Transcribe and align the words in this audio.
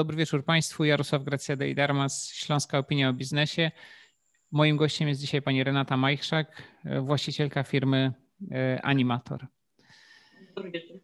Dobry 0.00 0.16
wieczór 0.16 0.44
Państwu. 0.44 0.84
Jarosław 0.84 1.24
Gracja 1.24 1.56
Dejdarmas, 1.56 2.32
Śląska 2.32 2.78
Opinia 2.78 3.08
o 3.08 3.12
Biznesie. 3.12 3.70
Moim 4.52 4.76
gościem 4.76 5.08
jest 5.08 5.20
dzisiaj 5.20 5.42
pani 5.42 5.64
Renata 5.64 5.96
Majchrzak, 5.96 6.62
właścicielka 7.02 7.62
firmy 7.62 8.12
e, 8.50 8.80
Animator. 8.82 9.46
Dobry 10.56 10.70
wieczór. 10.70 10.96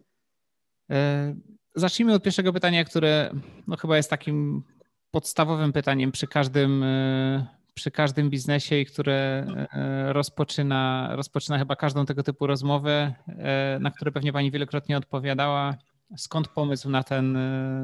E, 0.91 1.35
zacznijmy 1.75 2.15
od 2.15 2.23
pierwszego 2.23 2.53
pytania, 2.53 2.85
które 2.85 3.31
no 3.67 3.77
chyba 3.77 3.97
jest 3.97 4.11
takim 4.11 4.63
podstawowym 5.11 5.73
pytaniem 5.73 6.13
przy 6.13 6.27
każdym, 6.27 6.83
e, 6.83 7.47
przy 7.75 7.91
każdym 7.91 8.31
biznesie 8.31 8.77
i 8.77 8.87
które 8.87 9.47
rozpoczyna, 10.07 11.11
rozpoczyna 11.13 11.59
chyba 11.59 11.77
każdą 11.77 12.07
tego 12.07 12.23
typu 12.23 12.47
rozmowę, 12.47 13.15
na 13.81 13.91
które 13.91 14.13
pewnie 14.13 14.33
pani 14.33 14.51
wielokrotnie 14.51 14.97
odpowiadała 14.97 15.77
skąd 16.17 16.49
pomysł 16.49 16.91
na 16.91 17.03
ten, 17.03 17.39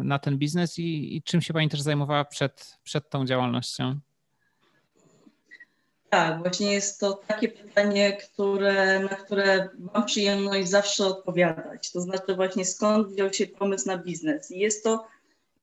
na 0.06 0.18
ten 0.18 0.38
biznes 0.38 0.78
i, 0.78 1.16
i 1.16 1.22
czym 1.22 1.40
się 1.40 1.54
Pani 1.54 1.68
też 1.68 1.80
zajmowała 1.80 2.24
przed, 2.24 2.78
przed 2.84 3.10
tą 3.10 3.26
działalnością? 3.26 4.00
Tak, 6.12 6.38
właśnie 6.38 6.72
jest 6.72 7.00
to 7.00 7.20
takie 7.27 7.48
pytanie, 7.48 8.12
które, 8.12 9.00
na 9.00 9.08
które 9.08 9.68
mam 9.94 10.04
przyjemność 10.06 10.68
zawsze 10.68 11.06
odpowiadać. 11.06 11.92
To 11.92 12.00
znaczy 12.00 12.34
właśnie 12.34 12.64
skąd 12.64 13.08
wziął 13.08 13.32
się 13.32 13.46
pomysł 13.46 13.88
na 13.88 13.98
biznes. 13.98 14.50
I 14.50 14.58
jest 14.58 14.84
to 14.84 15.06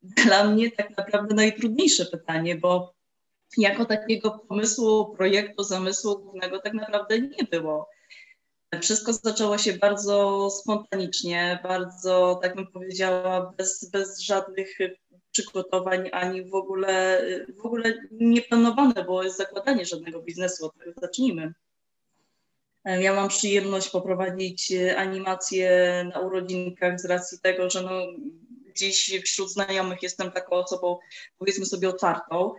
dla 0.26 0.44
mnie 0.44 0.72
tak 0.72 0.98
naprawdę 0.98 1.36
najtrudniejsze 1.36 2.06
pytanie, 2.06 2.56
bo 2.56 2.94
jako 3.58 3.86
takiego 3.86 4.32
pomysłu, 4.32 5.16
projektu, 5.16 5.64
zamysłu 5.64 6.20
głównego 6.20 6.60
tak 6.60 6.74
naprawdę 6.74 7.20
nie 7.20 7.44
było. 7.52 7.90
Wszystko 8.82 9.14
zaczęło 9.14 9.58
się 9.58 9.74
bardzo 9.74 10.50
spontanicznie, 10.50 11.60
bardzo, 11.64 12.40
tak 12.42 12.56
bym 12.56 12.68
powiedziała, 12.68 13.54
bez, 13.58 13.90
bez 13.90 14.20
żadnych 14.20 14.78
przygotowań, 15.32 16.10
ani 16.14 16.50
w 16.50 16.56
ogóle, 16.56 17.22
w 17.62 17.66
ogóle 17.66 17.94
nieplanowane 18.12 19.04
było 19.04 19.30
zakładanie 19.30 19.86
żadnego 19.86 20.22
biznesu, 20.22 20.66
od 20.66 20.78
tego 20.78 20.92
zacznijmy. 21.02 21.54
Ja 22.86 23.14
mam 23.14 23.30
przyjemność 23.30 23.90
poprowadzić 23.90 24.74
animacje 24.98 25.70
na 26.14 26.20
urodzinkach 26.20 27.00
z 27.00 27.06
racji 27.06 27.40
tego, 27.40 27.70
że 27.70 27.82
no, 27.82 27.92
gdzieś 28.76 29.22
wśród 29.24 29.52
znajomych 29.52 30.04
jestem 30.04 30.32
taką 30.32 30.52
osobą, 30.52 30.98
powiedzmy 31.38 31.66
sobie, 31.66 31.90
otwartą. 31.90 32.54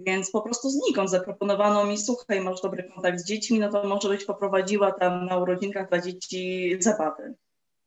Więc 0.00 0.30
po 0.30 0.42
prostu 0.42 0.70
znikąd 0.70 1.10
zaproponowano 1.10 1.84
mi, 1.84 1.98
słuchaj, 1.98 2.40
masz 2.40 2.60
dobry 2.60 2.90
kontakt 2.94 3.20
z 3.20 3.26
dziećmi, 3.26 3.58
no 3.58 3.70
to 3.70 3.84
może 3.88 4.08
byś 4.08 4.24
poprowadziła 4.24 4.92
tam 4.92 5.26
na 5.26 5.38
urodzinkach 5.38 5.88
dla 5.88 6.00
dzieci 6.00 6.76
zabawy. 6.80 7.34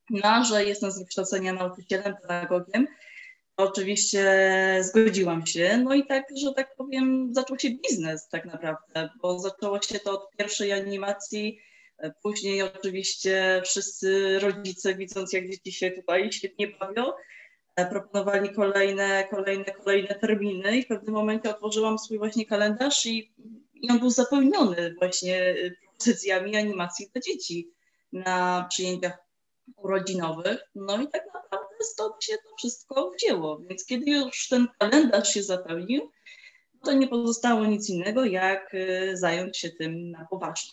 No, 0.09 0.43
że 0.45 0.65
jestem 0.65 0.91
z 0.91 0.99
wykształcenia 0.99 1.53
nauczycielem, 1.53 2.15
pedagogiem, 2.21 2.87
oczywiście 3.57 4.23
zgodziłam 4.81 5.45
się. 5.45 5.81
No 5.83 5.93
i 5.93 6.05
tak, 6.05 6.25
że 6.43 6.53
tak 6.53 6.75
powiem, 6.75 7.29
zaczął 7.33 7.59
się 7.59 7.69
biznes 7.69 8.27
tak 8.29 8.45
naprawdę, 8.45 9.09
bo 9.21 9.39
zaczęło 9.39 9.81
się 9.81 9.99
to 9.99 10.11
od 10.11 10.31
pierwszej 10.37 10.71
animacji, 10.71 11.59
później 12.23 12.61
oczywiście 12.61 13.61
wszyscy 13.65 14.39
rodzice, 14.39 14.95
widząc 14.95 15.33
jak 15.33 15.49
dzieci 15.49 15.71
się 15.71 15.91
tutaj 15.91 16.31
świetnie 16.31 16.67
bawią, 16.67 17.03
proponowali 17.75 18.49
kolejne, 18.49 19.27
kolejne, 19.31 19.65
kolejne 19.65 20.15
terminy 20.15 20.77
i 20.77 20.83
w 20.83 20.87
pewnym 20.87 21.15
momencie 21.15 21.49
otworzyłam 21.49 21.99
swój 21.99 22.17
właśnie 22.17 22.45
kalendarz 22.45 23.05
i, 23.05 23.33
i 23.73 23.89
on 23.89 23.99
był 23.99 24.09
zapełniony 24.09 24.95
właśnie 24.99 25.55
propozycjami 25.81 26.55
animacji 26.55 27.09
dla 27.13 27.21
dzieci 27.21 27.71
na 28.11 28.65
przyjęciach 28.69 29.17
urodzinowych. 29.77 30.59
No 30.75 31.01
i 31.01 31.07
tak 31.07 31.25
naprawdę 31.33 31.75
stąd 31.81 32.23
się 32.23 32.33
to 32.33 32.55
wszystko 32.57 33.11
wzięło. 33.11 33.59
Więc 33.59 33.85
kiedy 33.85 34.11
już 34.11 34.47
ten 34.47 34.67
kalendarz 34.79 35.29
się 35.29 35.43
zapełnił, 35.43 36.11
to 36.83 36.93
nie 36.93 37.07
pozostało 37.07 37.65
nic 37.65 37.89
innego, 37.89 38.25
jak 38.25 38.73
y, 38.73 39.17
zająć 39.17 39.57
się 39.57 39.69
tym 39.69 40.11
na 40.11 40.27
poważnie. 40.29 40.71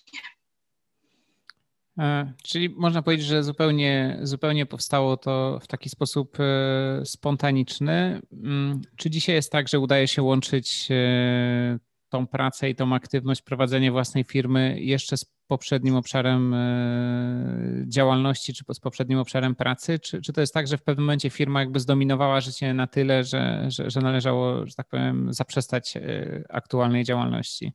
E, 2.03 2.33
czyli 2.43 2.69
można 2.69 3.03
powiedzieć, 3.03 3.27
że 3.27 3.45
zupełnie, 3.45 4.19
zupełnie 4.23 4.67
powstało 4.67 5.17
to 5.17 5.59
w 5.63 5.67
taki 5.67 5.89
sposób 5.89 6.39
e, 6.41 7.05
spontaniczny. 7.05 8.21
Mm, 8.33 8.81
czy 8.97 9.11
dzisiaj 9.11 9.35
jest 9.35 9.53
tak, 9.53 9.69
że 9.69 9.81
udaje 9.81 10.09
się 10.09 10.23
łączyć 10.23 10.89
e, 10.91 11.79
tą 12.09 12.27
pracę 12.27 12.71
i 12.71 12.75
tą 12.75 12.95
aktywność, 12.95 13.43
prowadzenie 13.43 13.93
własnej 13.93 14.25
firmy 14.25 14.81
jeszcze 14.81 15.17
z 15.17 15.25
poprzednim 15.47 15.97
obszarem 15.97 16.55
działalności, 17.89 18.55
czy 18.55 18.65
z 18.75 18.81
poprzednim 18.81 19.19
obszarem 19.19 19.55
pracy? 19.55 19.99
Czy, 19.99 20.21
czy 20.23 20.33
to 20.33 20.41
jest 20.41 20.55
tak, 20.55 20.67
że 20.67 20.79
w 20.79 20.83
pewnym 20.83 21.05
momencie 21.05 21.31
firma 21.31 21.61
jakby 21.61 21.81
zdominowała 21.81 22.41
życie 22.41 22.75
na 22.75 22.87
tyle, 22.87 23.25
że, 23.25 23.65
że, 23.69 23.91
że 23.91 24.01
należało, 24.01 24.67
że 24.67 24.75
tak 24.75 24.89
powiem, 24.89 25.33
zaprzestać 25.33 25.95
aktualnej 26.49 27.05
działalności? 27.05 27.73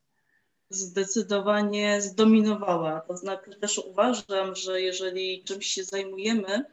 Zdecydowanie 0.70 2.02
zdominowała. 2.02 3.02
To 3.02 3.18
znaczy 3.18 3.52
też 3.62 3.78
uważam, 3.78 4.56
że 4.56 4.82
jeżeli 4.82 5.44
czymś 5.44 5.68
się 5.68 5.84
zajmujemy, 5.84 6.66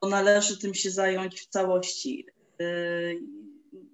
to 0.00 0.08
należy 0.08 0.58
tym 0.58 0.74
się 0.74 0.90
zająć 0.90 1.40
w 1.40 1.46
całości. 1.46 2.26
Yy, 2.58 3.20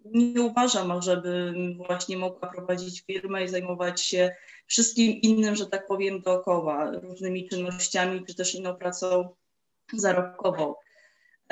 nie 0.04 0.42
uważam, 0.42 1.02
żebym 1.02 1.76
właśnie 1.76 2.16
mogła 2.16 2.48
prowadzić 2.48 3.00
firmę 3.00 3.44
i 3.44 3.48
zajmować 3.48 4.02
się 4.02 4.36
wszystkim 4.66 5.12
innym, 5.12 5.56
że 5.56 5.66
tak 5.66 5.86
powiem, 5.86 6.20
dookoła, 6.20 6.90
różnymi 6.90 7.48
czynnościami, 7.48 8.24
czy 8.26 8.34
też 8.34 8.54
inną 8.54 8.74
pracą 8.74 9.28
zarobkową. 9.92 10.74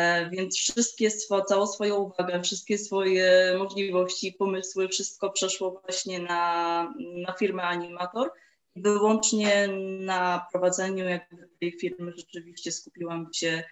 E, 0.00 0.30
więc 0.30 0.56
wszystkie, 0.56 1.10
całą 1.48 1.66
swoją 1.66 1.96
uwagę, 1.96 2.42
wszystkie 2.42 2.78
swoje 2.78 3.54
możliwości, 3.58 4.32
pomysły, 4.32 4.88
wszystko 4.88 5.30
przeszło 5.30 5.80
właśnie 5.84 6.18
na, 6.18 6.94
na 7.26 7.32
firmę 7.32 7.62
Animator. 7.62 8.30
Wyłącznie 8.76 9.68
na 10.00 10.46
prowadzeniu 10.52 11.04
jakby 11.04 11.48
tej 11.60 11.72
firmy 11.72 12.12
rzeczywiście 12.16 12.72
skupiłam 12.72 13.28
się 13.34 13.62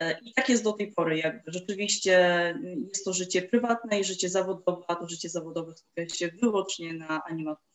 e, 0.00 0.18
i 0.20 0.32
tak 0.34 0.48
jest 0.48 0.64
do 0.64 0.72
tej 0.72 0.92
pory 0.92 1.18
jakby. 1.18 1.52
Rzeczywiście 1.52 2.54
jest 2.88 3.04
to 3.04 3.12
życie 3.12 3.42
prywatne 3.42 4.00
i 4.00 4.04
życie 4.04 4.28
zawodowe, 4.28 4.82
a 4.88 4.94
to 4.94 5.08
życie 5.08 5.28
zawodowe 5.28 5.74
skupia 5.76 6.08
się 6.08 6.28
wyłącznie 6.28 6.92
na 6.92 7.22
animatorze. 7.24 7.70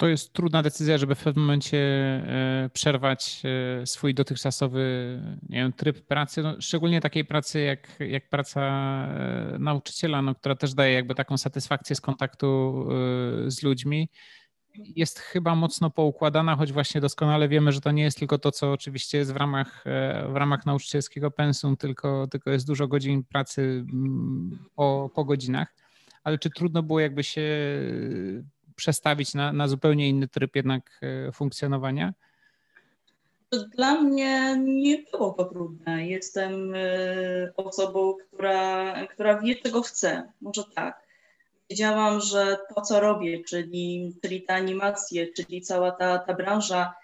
To 0.00 0.08
jest 0.08 0.32
trudna 0.32 0.62
decyzja, 0.62 0.98
żeby 0.98 1.14
w 1.14 1.24
pewnym 1.24 1.44
momencie 1.44 1.78
e, 1.78 2.70
przerwać 2.72 3.42
e, 3.82 3.86
swój 3.86 4.14
dotychczasowy 4.14 4.80
nie 5.48 5.58
wiem, 5.58 5.72
tryb 5.72 6.06
pracy, 6.06 6.42
no, 6.42 6.60
szczególnie 6.60 7.00
takiej 7.00 7.24
pracy 7.24 7.60
jak, 7.60 7.96
jak 8.00 8.28
praca 8.28 8.60
e, 8.60 9.56
nauczyciela, 9.58 10.22
no, 10.22 10.34
która 10.34 10.54
też 10.54 10.74
daje 10.74 10.94
jakby 10.94 11.14
taką 11.14 11.36
satysfakcję 11.38 11.96
z 11.96 12.00
kontaktu 12.00 12.86
z 13.46 13.62
ludźmi. 13.62 14.08
Jest 14.74 15.18
chyba 15.18 15.54
mocno 15.54 15.90
poukładana, 15.90 16.56
choć 16.56 16.72
właśnie 16.72 17.00
doskonale 17.00 17.48
wiemy, 17.48 17.72
że 17.72 17.80
to 17.80 17.90
nie 17.90 18.02
jest 18.02 18.18
tylko 18.18 18.38
to, 18.38 18.52
co 18.52 18.72
oczywiście 18.72 19.18
jest 19.18 19.32
w 19.32 19.36
ramach, 19.36 19.84
w 20.32 20.36
ramach 20.36 20.66
nauczycielskiego 20.66 21.30
pensum, 21.30 21.76
tylko, 21.76 22.26
tylko 22.26 22.50
jest 22.50 22.66
dużo 22.66 22.88
godzin 22.88 23.24
pracy 23.24 23.62
mm, 23.92 24.58
po, 24.74 25.10
po 25.14 25.24
godzinach. 25.24 25.74
Ale 26.24 26.38
czy 26.38 26.50
trudno 26.50 26.82
było 26.82 27.00
jakby 27.00 27.24
się 27.24 27.42
przestawić 28.80 29.34
na, 29.34 29.52
na 29.52 29.68
zupełnie 29.68 30.08
inny 30.08 30.28
tryb 30.28 30.56
jednak 30.56 31.00
e, 31.02 31.32
funkcjonowania? 31.32 32.14
Dla 33.76 34.00
mnie 34.00 34.56
nie 34.58 35.04
było 35.12 35.30
to 35.30 35.44
trudne. 35.44 36.06
Jestem 36.06 36.74
e, 36.74 36.80
osobą, 37.56 38.14
która, 38.14 38.94
która 39.06 39.40
wie, 39.40 39.56
czego 39.56 39.82
chce. 39.82 40.32
Może 40.40 40.64
tak. 40.74 41.06
Wiedziałam, 41.70 42.20
że 42.20 42.58
to, 42.74 42.80
co 42.80 43.00
robię, 43.00 43.44
czyli, 43.44 44.14
czyli 44.22 44.42
te 44.42 44.54
animacje, 44.54 45.32
czyli 45.32 45.62
cała 45.62 45.90
ta, 45.90 46.18
ta 46.18 46.34
branża, 46.34 46.94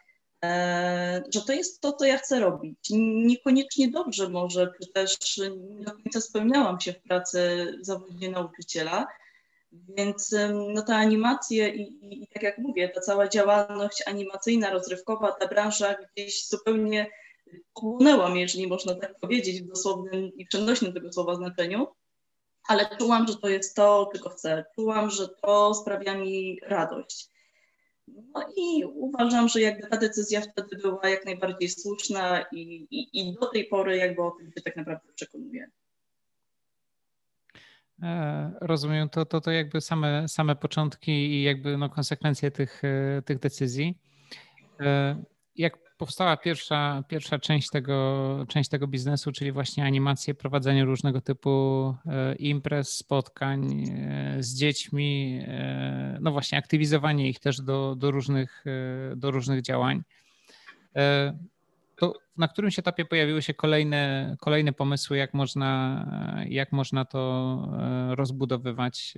e, 0.44 1.22
że 1.34 1.42
to 1.42 1.52
jest 1.52 1.80
to, 1.80 1.92
co 1.92 2.04
ja 2.04 2.18
chcę 2.18 2.40
robić. 2.40 2.78
Niekoniecznie 3.24 3.90
dobrze 3.90 4.28
może, 4.28 4.72
czy 4.82 4.92
też 4.92 5.38
nie 5.38 5.84
do 5.84 5.92
końca 5.92 6.20
spełniałam 6.20 6.80
się 6.80 6.92
w 6.92 7.02
pracy 7.02 7.66
w 7.82 7.86
zawodzie 7.86 8.30
nauczyciela, 8.30 9.06
więc 9.96 10.34
no 10.74 10.82
te 10.82 10.96
animacje 10.96 11.68
i, 11.68 12.22
i, 12.22 12.26
tak 12.34 12.42
jak 12.42 12.58
mówię, 12.58 12.88
ta 12.88 13.00
cała 13.00 13.28
działalność 13.28 14.02
animacyjna, 14.06 14.70
rozrywkowa, 14.70 15.32
ta 15.32 15.48
branża 15.48 15.94
gdzieś 15.94 16.48
zupełnie 16.48 17.06
chłonęła 17.74 18.28
jeżeli 18.28 18.66
można 18.66 18.94
tak 18.94 19.18
powiedzieć, 19.20 19.62
w 19.62 19.66
dosłownym 19.66 20.32
i 20.36 20.46
przenośnym 20.46 20.92
tego 20.92 21.12
słowa 21.12 21.34
znaczeniu, 21.34 21.86
ale 22.68 22.96
czułam, 22.98 23.26
że 23.28 23.36
to 23.36 23.48
jest 23.48 23.76
to, 23.76 24.10
czego 24.12 24.30
chcę. 24.30 24.64
Czułam, 24.74 25.10
że 25.10 25.28
to 25.28 25.74
sprawia 25.74 26.18
mi 26.18 26.58
radość. 26.62 27.28
No 28.08 28.46
i 28.56 28.84
uważam, 28.84 29.48
że 29.48 29.60
jakby 29.60 29.88
ta 29.88 29.96
decyzja 29.96 30.40
wtedy 30.40 30.76
była 30.76 31.08
jak 31.08 31.24
najbardziej 31.24 31.68
słuszna 31.68 32.44
i, 32.52 32.86
i, 32.90 33.08
i 33.12 33.34
do 33.40 33.46
tej 33.46 33.64
pory 33.64 33.96
jakby 33.96 34.22
o 34.22 34.30
tym 34.30 34.52
się 34.52 34.62
tak 34.62 34.76
naprawdę 34.76 35.12
przekonuję. 35.14 35.70
E, 38.02 38.52
rozumiem, 38.60 39.08
to, 39.08 39.24
to, 39.24 39.40
to 39.40 39.50
jakby 39.50 39.80
same, 39.80 40.28
same 40.28 40.56
początki 40.56 41.12
i 41.12 41.42
jakby 41.42 41.76
no 41.76 41.88
konsekwencje 41.88 42.50
tych, 42.50 42.82
e, 42.84 43.22
tych 43.22 43.38
decyzji. 43.38 43.98
E, 44.80 45.22
jak 45.56 45.96
powstała 45.96 46.36
pierwsza, 46.36 47.04
pierwsza 47.08 47.38
część, 47.38 47.70
tego, 47.70 48.44
część 48.48 48.70
tego 48.70 48.86
biznesu, 48.86 49.32
czyli 49.32 49.52
właśnie 49.52 49.84
animacje, 49.84 50.34
prowadzenie 50.34 50.84
różnego 50.84 51.20
typu 51.20 51.94
imprez, 52.38 52.92
spotkań 52.92 53.86
z 54.38 54.54
dziećmi, 54.54 55.40
no 56.20 56.32
właśnie 56.32 56.58
aktywizowanie 56.58 57.28
ich 57.28 57.40
też 57.40 57.60
do, 57.60 57.94
do, 57.94 58.10
różnych, 58.10 58.64
do 59.16 59.30
różnych 59.30 59.62
działań. 59.62 60.02
To 61.96 62.14
na 62.36 62.48
którymś 62.48 62.78
etapie 62.78 63.04
pojawiły 63.04 63.42
się 63.42 63.54
kolejne, 63.54 64.36
kolejne 64.40 64.72
pomysły, 64.72 65.16
jak 65.16 65.34
można, 65.34 66.06
jak 66.48 66.72
można 66.72 67.04
to 67.04 67.68
rozbudowywać 68.10 69.14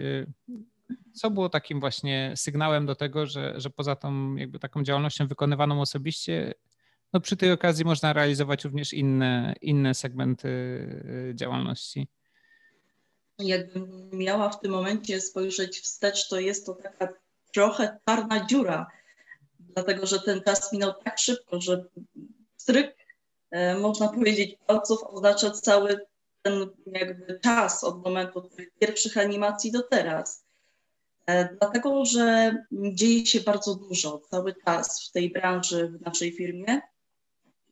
co 1.12 1.30
było 1.30 1.48
takim 1.48 1.80
właśnie 1.80 2.32
sygnałem 2.36 2.86
do 2.86 2.94
tego, 2.94 3.26
że, 3.26 3.54
że 3.56 3.70
poza 3.70 3.96
tą 3.96 4.36
jakby 4.36 4.58
taką 4.58 4.82
działalnością 4.82 5.26
wykonywaną 5.26 5.80
osobiście, 5.80 6.54
no 7.12 7.20
przy 7.20 7.36
tej 7.36 7.52
okazji 7.52 7.84
można 7.84 8.12
realizować 8.12 8.64
również 8.64 8.92
inne, 8.92 9.54
inne 9.60 9.94
segmenty 9.94 10.48
y, 10.48 11.32
działalności? 11.34 12.08
Jakbym 13.38 14.10
miała 14.12 14.50
w 14.50 14.60
tym 14.60 14.72
momencie 14.72 15.20
spojrzeć 15.20 15.80
wstecz, 15.80 16.28
to 16.28 16.40
jest 16.40 16.66
to 16.66 16.74
taka 16.74 17.08
trochę 17.52 17.98
czarna 18.06 18.46
dziura, 18.46 18.86
dlatego 19.60 20.06
że 20.06 20.20
ten 20.20 20.42
czas 20.42 20.72
minął 20.72 20.92
tak 21.04 21.18
szybko, 21.18 21.60
że 21.60 21.84
stryk, 22.68 22.96
e, 23.50 23.74
można 23.74 24.08
powiedzieć, 24.08 24.56
palców 24.66 24.98
oznacza 25.04 25.50
cały 25.50 26.06
ten 26.42 26.70
jakby 26.86 27.40
czas 27.40 27.84
od 27.84 28.04
momentu 28.04 28.40
tych 28.40 28.70
pierwszych 28.70 29.18
animacji 29.18 29.72
do 29.72 29.82
teraz. 29.82 30.44
E, 31.26 31.56
dlatego, 31.56 32.04
że 32.04 32.54
dzieje 32.72 33.26
się 33.26 33.40
bardzo 33.40 33.74
dużo 33.74 34.20
cały 34.30 34.54
czas 34.64 35.08
w 35.08 35.12
tej 35.12 35.30
branży, 35.30 35.88
w 35.88 36.00
naszej 36.00 36.32
firmie 36.32 36.80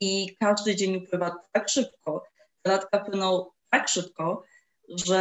i 0.00 0.36
każdy 0.40 0.76
dzień 0.76 0.96
upływa 0.96 1.36
tak 1.52 1.68
szybko, 1.68 2.24
latka 2.64 2.98
płyną 2.98 3.46
tak 3.70 3.88
szybko, 3.88 4.44
że 4.88 5.16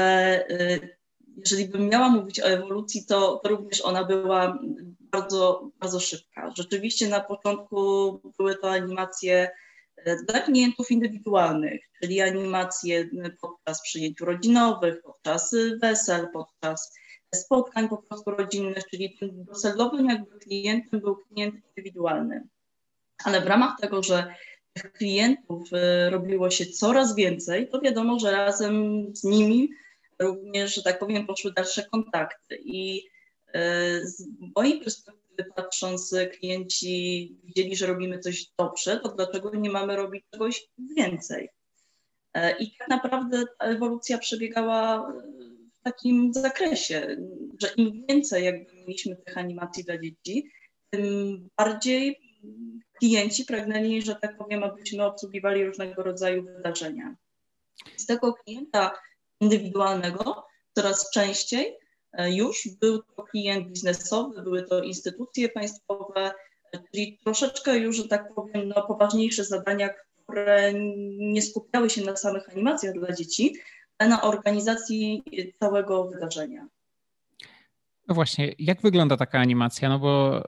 e, 0.49 0.79
jeżeli 1.37 1.67
bym 1.67 1.89
miała 1.89 2.09
mówić 2.09 2.39
o 2.39 2.45
ewolucji, 2.45 3.05
to, 3.05 3.39
to 3.43 3.49
również 3.49 3.81
ona 3.81 4.03
była 4.03 4.59
bardzo, 4.99 5.69
bardzo 5.79 5.99
szybka. 5.99 6.51
Rzeczywiście 6.57 7.07
na 7.07 7.19
początku 7.19 8.11
były 8.37 8.55
to 8.55 8.71
animacje 8.71 9.51
dla 10.27 10.39
klientów 10.39 10.91
indywidualnych, 10.91 11.81
czyli 12.01 12.21
animacje 12.21 13.09
podczas 13.41 13.81
przyjęć 13.81 14.21
urodzinowych, 14.21 15.01
podczas 15.03 15.55
wesel, 15.81 16.27
podczas 16.33 16.93
spotkań 17.35 17.89
po 17.89 17.97
prostu 17.97 18.31
rodzinnych, 18.31 18.83
czyli 18.91 19.17
tym 19.19 19.45
docelowym 19.45 20.09
jakby 20.09 20.39
klientem 20.39 20.99
był 20.99 21.15
klient 21.15 21.55
indywidualny. 21.55 22.47
Ale 23.23 23.41
w 23.41 23.47
ramach 23.47 23.79
tego, 23.81 24.03
że 24.03 24.33
tych 24.73 24.91
klientów 24.93 25.69
robiło 26.09 26.49
się 26.49 26.65
coraz 26.65 27.15
więcej, 27.15 27.69
to 27.69 27.81
wiadomo, 27.81 28.19
że 28.19 28.31
razem 28.31 29.05
z 29.15 29.23
nimi 29.23 29.69
również, 30.19 30.75
że 30.75 30.83
tak 30.83 30.99
powiem, 30.99 31.27
poszły 31.27 31.53
dalsze 31.53 31.83
kontakty. 31.83 32.59
I 32.65 33.09
z 34.03 34.27
mojej 34.55 34.79
perspektywy 34.79 35.24
patrząc, 35.43 36.15
klienci 36.39 37.35
widzieli, 37.43 37.75
że 37.75 37.87
robimy 37.87 38.19
coś 38.19 38.45
dobrze, 38.59 38.99
to 38.99 39.09
dlaczego 39.09 39.55
nie 39.55 39.69
mamy 39.69 39.95
robić 39.95 40.25
czegoś 40.31 40.67
więcej? 40.97 41.49
E, 42.33 42.57
I 42.57 42.77
tak 42.77 42.87
naprawdę 42.87 43.43
ta 43.59 43.65
ewolucja 43.65 44.17
przebiegała 44.17 45.13
takim 45.85 46.33
zakresie, 46.33 47.17
że 47.61 47.67
im 47.77 48.05
więcej 48.09 48.45
jakby 48.45 48.73
mieliśmy 48.73 49.15
tych 49.15 49.37
animacji 49.37 49.83
dla 49.83 49.97
dzieci, 49.97 50.51
tym 50.89 51.49
bardziej 51.57 52.19
klienci 52.99 53.45
pragnęli, 53.45 54.01
że 54.01 54.15
tak 54.15 54.37
powiem, 54.37 54.63
abyśmy 54.63 55.05
obsługiwali 55.05 55.65
różnego 55.65 56.03
rodzaju 56.03 56.43
wydarzenia. 56.43 57.15
Z 57.97 58.05
tego 58.05 58.33
klienta 58.33 58.99
indywidualnego 59.41 60.45
coraz 60.75 61.09
częściej 61.11 61.65
e, 61.67 61.75
już 62.17 62.69
był 62.81 63.01
to 63.01 63.23
klient 63.23 63.67
biznesowy, 63.67 64.41
były 64.41 64.63
to 64.63 64.83
instytucje 64.83 65.49
państwowe, 65.49 66.31
czyli 66.91 67.19
troszeczkę 67.23 67.77
już, 67.77 67.95
że 67.95 68.07
tak 68.07 68.33
powiem, 68.33 68.67
no, 68.75 68.87
poważniejsze 68.87 69.43
zadania, 69.43 69.89
które 70.23 70.73
nie 71.17 71.41
skupiały 71.41 71.89
się 71.89 72.01
na 72.01 72.15
samych 72.15 72.49
animacjach 72.49 72.93
dla 72.93 73.11
dzieci, 73.11 73.55
na 73.99 74.21
organizacji 74.21 75.23
całego 75.59 76.03
wydarzenia. 76.03 76.67
No 78.07 78.15
właśnie, 78.15 78.53
jak 78.59 78.81
wygląda 78.81 79.17
taka 79.17 79.39
animacja? 79.39 79.89
No 79.89 79.99
bo 79.99 80.43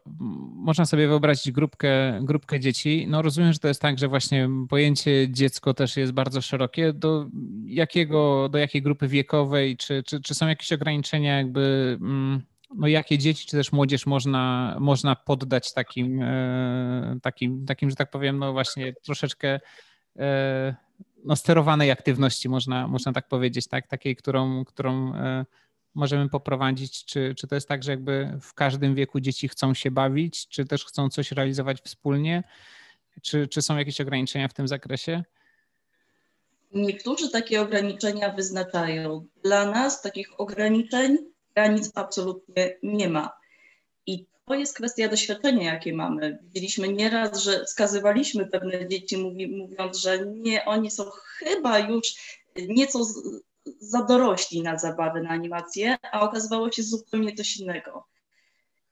można 0.53 0.85
sobie 0.85 1.07
wyobrazić 1.07 1.51
grupkę, 1.51 2.19
grupkę 2.21 2.59
dzieci. 2.59 3.05
No 3.09 3.21
rozumiem, 3.21 3.53
że 3.53 3.59
to 3.59 3.67
jest 3.67 3.81
tak, 3.81 3.99
że 3.99 4.07
właśnie 4.07 4.49
pojęcie 4.69 5.31
dziecko 5.31 5.73
też 5.73 5.97
jest 5.97 6.11
bardzo 6.11 6.41
szerokie. 6.41 6.93
Do, 6.93 7.27
jakiego, 7.65 8.49
do 8.49 8.57
jakiej 8.57 8.81
grupy 8.81 9.07
wiekowej? 9.07 9.77
Czy, 9.77 10.03
czy, 10.03 10.21
czy 10.21 10.35
są 10.35 10.47
jakieś 10.47 10.73
ograniczenia 10.73 11.37
jakby, 11.37 11.97
mm, 12.01 12.41
no 12.75 12.87
jakie 12.87 13.17
dzieci 13.17 13.47
czy 13.47 13.57
też 13.57 13.71
młodzież 13.71 14.05
można, 14.05 14.75
można 14.79 15.15
poddać 15.15 15.73
takim, 15.73 16.21
e, 16.21 17.17
takim, 17.21 17.65
takim, 17.65 17.89
że 17.89 17.95
tak 17.95 18.09
powiem, 18.09 18.39
no 18.39 18.53
właśnie 18.53 18.93
troszeczkę 18.93 19.59
e, 20.19 20.75
no, 21.25 21.35
sterowanej 21.35 21.91
aktywności, 21.91 22.49
można, 22.49 22.87
można 22.87 23.13
tak 23.13 23.27
powiedzieć, 23.27 23.67
tak? 23.67 23.87
takiej, 23.87 24.15
którą, 24.15 24.65
którą 24.65 25.15
e, 25.15 25.45
możemy 25.97 26.29
poprowadzić? 26.29 27.05
Czy, 27.05 27.35
czy 27.37 27.47
to 27.47 27.55
jest 27.55 27.67
tak, 27.67 27.83
że 27.83 27.91
jakby 27.91 28.37
w 28.41 28.53
każdym 28.53 28.95
wieku 28.95 29.19
dzieci 29.19 29.47
chcą 29.47 29.73
się 29.73 29.91
bawić, 29.91 30.47
czy 30.47 30.65
też 30.65 30.85
chcą 30.85 31.09
coś 31.09 31.31
realizować 31.31 31.81
wspólnie? 31.81 32.43
Czy, 33.21 33.47
czy 33.47 33.61
są 33.61 33.77
jakieś 33.77 34.01
ograniczenia 34.01 34.47
w 34.47 34.53
tym 34.53 34.67
zakresie? 34.67 35.23
Niektórzy 36.73 37.29
takie 37.29 37.61
ograniczenia 37.61 38.33
wyznaczają. 38.33 39.25
Dla 39.43 39.71
nas 39.71 40.01
takich 40.01 40.39
ograniczeń, 40.39 41.17
granic 41.55 41.91
absolutnie 41.95 42.77
nie 42.83 43.09
ma. 43.09 43.29
I 44.05 44.25
to 44.45 44.55
jest 44.55 44.75
kwestia 44.75 45.07
doświadczenia, 45.07 45.73
jakie 45.73 45.93
mamy. 45.93 46.39
Widzieliśmy 46.43 46.87
nieraz, 46.87 47.43
że 47.43 47.65
skazywaliśmy 47.67 48.45
pewne 48.45 48.87
dzieci, 48.87 49.17
mówi, 49.17 49.47
mówiąc, 49.47 49.97
że 49.97 50.25
nie, 50.25 50.65
oni 50.65 50.91
są 50.91 51.03
chyba 51.09 51.79
już 51.79 52.15
nieco 52.67 52.99
za 53.79 54.03
dorośli 54.03 54.61
na 54.61 54.77
zabawy, 54.77 55.21
na 55.21 55.29
animacje, 55.29 55.97
a 56.11 56.21
okazywało 56.21 56.71
się 56.71 56.83
zupełnie 56.83 57.35
coś 57.35 57.57
innego. 57.57 58.05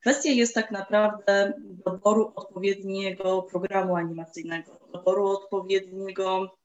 Kwestia 0.01 0.31
jest 0.31 0.53
tak 0.53 0.71
naprawdę 0.71 1.53
doboru 1.59 2.31
odpowiedniego 2.35 3.41
programu 3.41 3.95
animacyjnego, 3.95 4.79
doboru 4.93 5.27
odpowiedniego, 5.27 6.57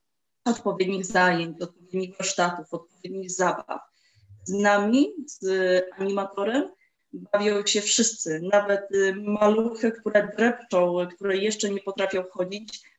odpowiednich 0.45 1.07
zajęć, 1.07 1.63
odpowiednich 1.63 2.17
warsztatów, 2.17 2.75
odpowiednich 2.75 3.31
zabaw. 3.31 3.81
Z 4.45 4.53
nami, 4.53 5.15
z 5.27 5.45
animatorem, 5.99 6.71
bawią 7.13 7.67
się 7.67 7.81
wszyscy, 7.81 8.41
nawet 8.53 8.89
maluchy, 9.17 9.93
które 9.93 10.33
drepczą, 10.37 10.97
które 11.15 11.37
jeszcze 11.37 11.71
nie 11.71 11.81
potrafią 11.81 12.25
chodzić, 12.33 12.90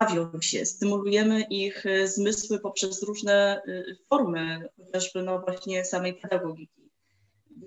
bawią 0.00 0.40
się, 0.40 0.66
stymulujemy 0.66 1.42
ich 1.42 1.86
e, 1.86 2.08
zmysły 2.08 2.60
poprzez 2.60 3.02
różne 3.02 3.62
y, 3.68 3.96
formy, 4.08 4.68
chociażby 4.76 5.22
no 5.22 5.40
właśnie 5.40 5.84
samej 5.84 6.14
pedagogiki. 6.14 6.90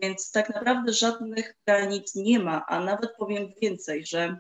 Więc 0.02 0.32
tak 0.32 0.50
naprawdę 0.50 0.94
żadnych 0.94 1.56
granic 1.68 2.16
nie 2.16 2.40
ma, 2.40 2.66
a 2.66 2.80
nawet 2.80 3.16
powiem 3.18 3.48
więcej, 3.62 4.06
że 4.06 4.40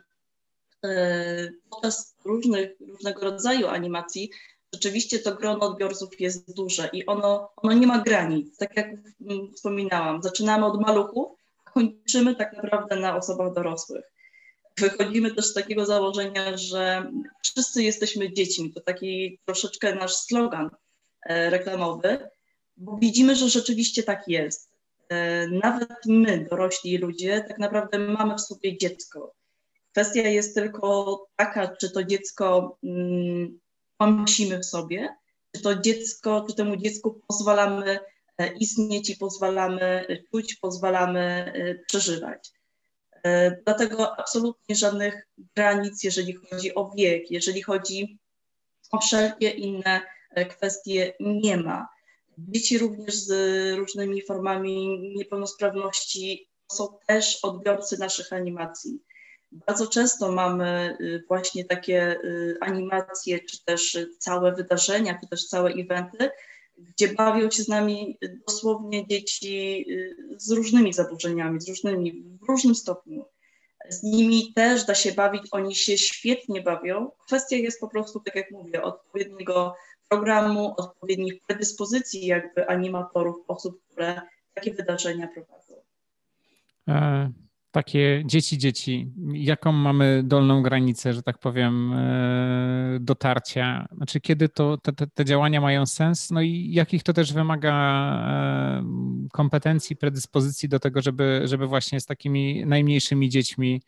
e, 0.85 1.51
podczas 1.69 2.15
różnych, 2.25 2.69
różnego 2.79 3.21
rodzaju 3.21 3.67
animacji 3.67 4.31
rzeczywiście 4.73 5.19
to 5.19 5.35
grono 5.35 5.65
odbiorców 5.65 6.21
jest 6.21 6.55
duże 6.55 6.89
i 6.93 7.05
ono, 7.05 7.51
ono 7.57 7.73
nie 7.73 7.87
ma 7.87 7.99
granic. 7.99 8.57
Tak 8.57 8.77
jak 8.77 8.87
wspominałam, 9.55 10.23
zaczynamy 10.23 10.65
od 10.65 10.81
maluchów, 10.81 11.37
a 11.65 11.71
kończymy 11.71 12.35
tak 12.35 12.53
naprawdę 12.53 12.95
na 12.95 13.15
osobach 13.15 13.53
dorosłych. 13.53 14.14
Wychodzimy 14.79 15.35
też 15.35 15.45
z 15.45 15.53
takiego 15.53 15.85
założenia, 15.85 16.57
że 16.57 17.11
wszyscy 17.43 17.83
jesteśmy 17.83 18.33
dziećmi. 18.33 18.73
To 18.73 18.81
taki 18.81 19.39
troszeczkę 19.45 19.95
nasz 19.95 20.15
slogan 20.15 20.69
e, 21.25 21.49
reklamowy, 21.49 22.29
bo 22.77 22.97
widzimy, 22.97 23.35
że 23.35 23.49
rzeczywiście 23.49 24.03
tak 24.03 24.27
jest. 24.27 24.71
E, 25.09 25.47
nawet 25.47 25.89
my, 26.05 26.47
dorośli 26.49 26.97
ludzie, 26.97 27.45
tak 27.47 27.59
naprawdę 27.59 27.99
mamy 27.99 28.35
w 28.35 28.41
sobie 28.41 28.77
dziecko. 28.77 29.33
Kwestia 29.91 30.21
jest 30.21 30.55
tylko 30.55 31.19
taka, 31.35 31.75
czy 31.75 31.91
to 31.91 32.03
dziecko 32.03 32.77
mm, 32.83 33.59
nosimy 33.99 34.59
w 34.59 34.65
sobie, 34.65 35.15
czy 35.55 35.61
to 35.61 35.75
dziecko, 35.75 36.45
czy 36.49 36.55
temu 36.55 36.75
dziecku 36.75 37.21
pozwalamy 37.27 37.99
e, 38.37 38.53
istnieć 38.53 39.09
i 39.09 39.17
pozwalamy 39.17 40.05
czuć, 40.31 40.55
pozwalamy 40.55 41.53
przeżywać. 41.87 42.54
Dlatego 43.65 44.19
absolutnie 44.19 44.75
żadnych 44.75 45.27
granic, 45.55 46.03
jeżeli 46.03 46.33
chodzi 46.33 46.75
o 46.75 46.91
wiek, 46.97 47.31
jeżeli 47.31 47.61
chodzi 47.61 48.19
o 48.91 48.99
wszelkie 48.99 49.49
inne 49.49 50.01
kwestie, 50.49 51.13
nie 51.19 51.57
ma. 51.57 51.87
Dzieci 52.37 52.77
również 52.77 53.15
z 53.15 53.31
różnymi 53.77 54.21
formami 54.21 54.99
niepełnosprawności 55.15 56.49
są 56.71 56.97
też 57.07 57.39
odbiorcy 57.43 57.97
naszych 57.99 58.33
animacji. 58.33 58.99
Bardzo 59.51 59.87
często 59.87 60.31
mamy 60.31 60.97
właśnie 61.27 61.65
takie 61.65 62.19
animacje, 62.61 63.39
czy 63.39 63.65
też 63.65 63.97
całe 64.19 64.51
wydarzenia, 64.51 65.19
czy 65.21 65.29
też 65.29 65.47
całe 65.47 65.71
eventy, 65.71 66.29
gdzie 66.77 67.13
bawią 67.13 67.51
się 67.51 67.63
z 67.63 67.67
nami 67.67 68.17
dosłownie 68.47 69.07
dzieci 69.07 69.85
z 70.37 70.51
różnymi 70.51 70.93
zaburzeniami, 70.93 71.61
z 71.61 71.69
różnymi, 71.69 72.23
w 72.41 72.49
różnym 72.49 72.75
stopniu. 72.75 73.25
Z 73.89 74.03
nimi 74.03 74.53
też 74.53 74.85
da 74.85 74.95
się 74.95 75.11
bawić, 75.11 75.43
oni 75.51 75.75
się 75.75 75.97
świetnie 75.97 76.61
bawią. 76.61 77.11
Kwestia 77.25 77.55
jest 77.55 77.79
po 77.79 77.87
prostu, 77.87 78.19
tak 78.19 78.35
jak 78.35 78.51
mówię, 78.51 78.83
odpowiedniego 78.83 79.75
programu, 80.09 80.73
odpowiednich 80.77 81.41
predyspozycji 81.47 82.25
jakby 82.25 82.67
animatorów, 82.67 83.35
osób, 83.47 83.81
które 83.87 84.21
takie 84.53 84.73
wydarzenia 84.73 85.27
prowadzą. 85.27 85.75
Takie 87.75 88.23
dzieci, 88.25 88.57
dzieci, 88.57 89.11
jaką 89.33 89.71
mamy 89.71 90.21
dolną 90.23 90.61
granicę, 90.63 91.13
że 91.13 91.23
tak 91.23 91.37
powiem, 91.37 91.93
e, 91.93 92.97
dotarcia? 93.01 93.87
Znaczy, 93.91 94.21
kiedy 94.21 94.49
to 94.49 94.77
te, 94.77 94.93
te, 95.07 95.25
działania 95.25 95.61
mają 95.61 95.85
sens? 95.85 96.31
No 96.31 96.41
i 96.41 96.71
jakich 96.71 97.03
to 97.03 97.13
też 97.13 97.33
wymaga 97.33 97.73
e, 97.73 98.83
kompetencji, 99.33 99.95
predyspozycji 99.95 100.69
do 100.69 100.79
tego, 100.79 101.01
żeby, 101.01 101.41
żeby 101.45 101.67
właśnie 101.67 101.99
z 101.99 102.05
takimi 102.05 102.65
najmniejszymi 102.65 103.29
dziećmi 103.29 103.81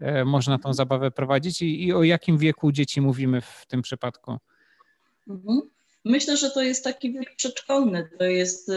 e, 0.00 0.24
można 0.24 0.58
tą 0.58 0.74
zabawę 0.74 1.10
prowadzić 1.10 1.62
i, 1.62 1.86
i 1.86 1.92
o 1.92 2.02
jakim 2.02 2.38
wieku 2.38 2.72
dzieci 2.72 3.00
mówimy 3.00 3.40
w 3.40 3.64
tym 3.68 3.82
przypadku? 3.82 4.36
Mhm. 5.28 5.60
Myślę, 6.04 6.36
że 6.36 6.50
to 6.50 6.62
jest 6.62 6.84
taki 6.84 7.12
wiek 7.12 7.36
przedszkolny. 7.36 8.08
To 8.18 8.24
jest 8.24 8.70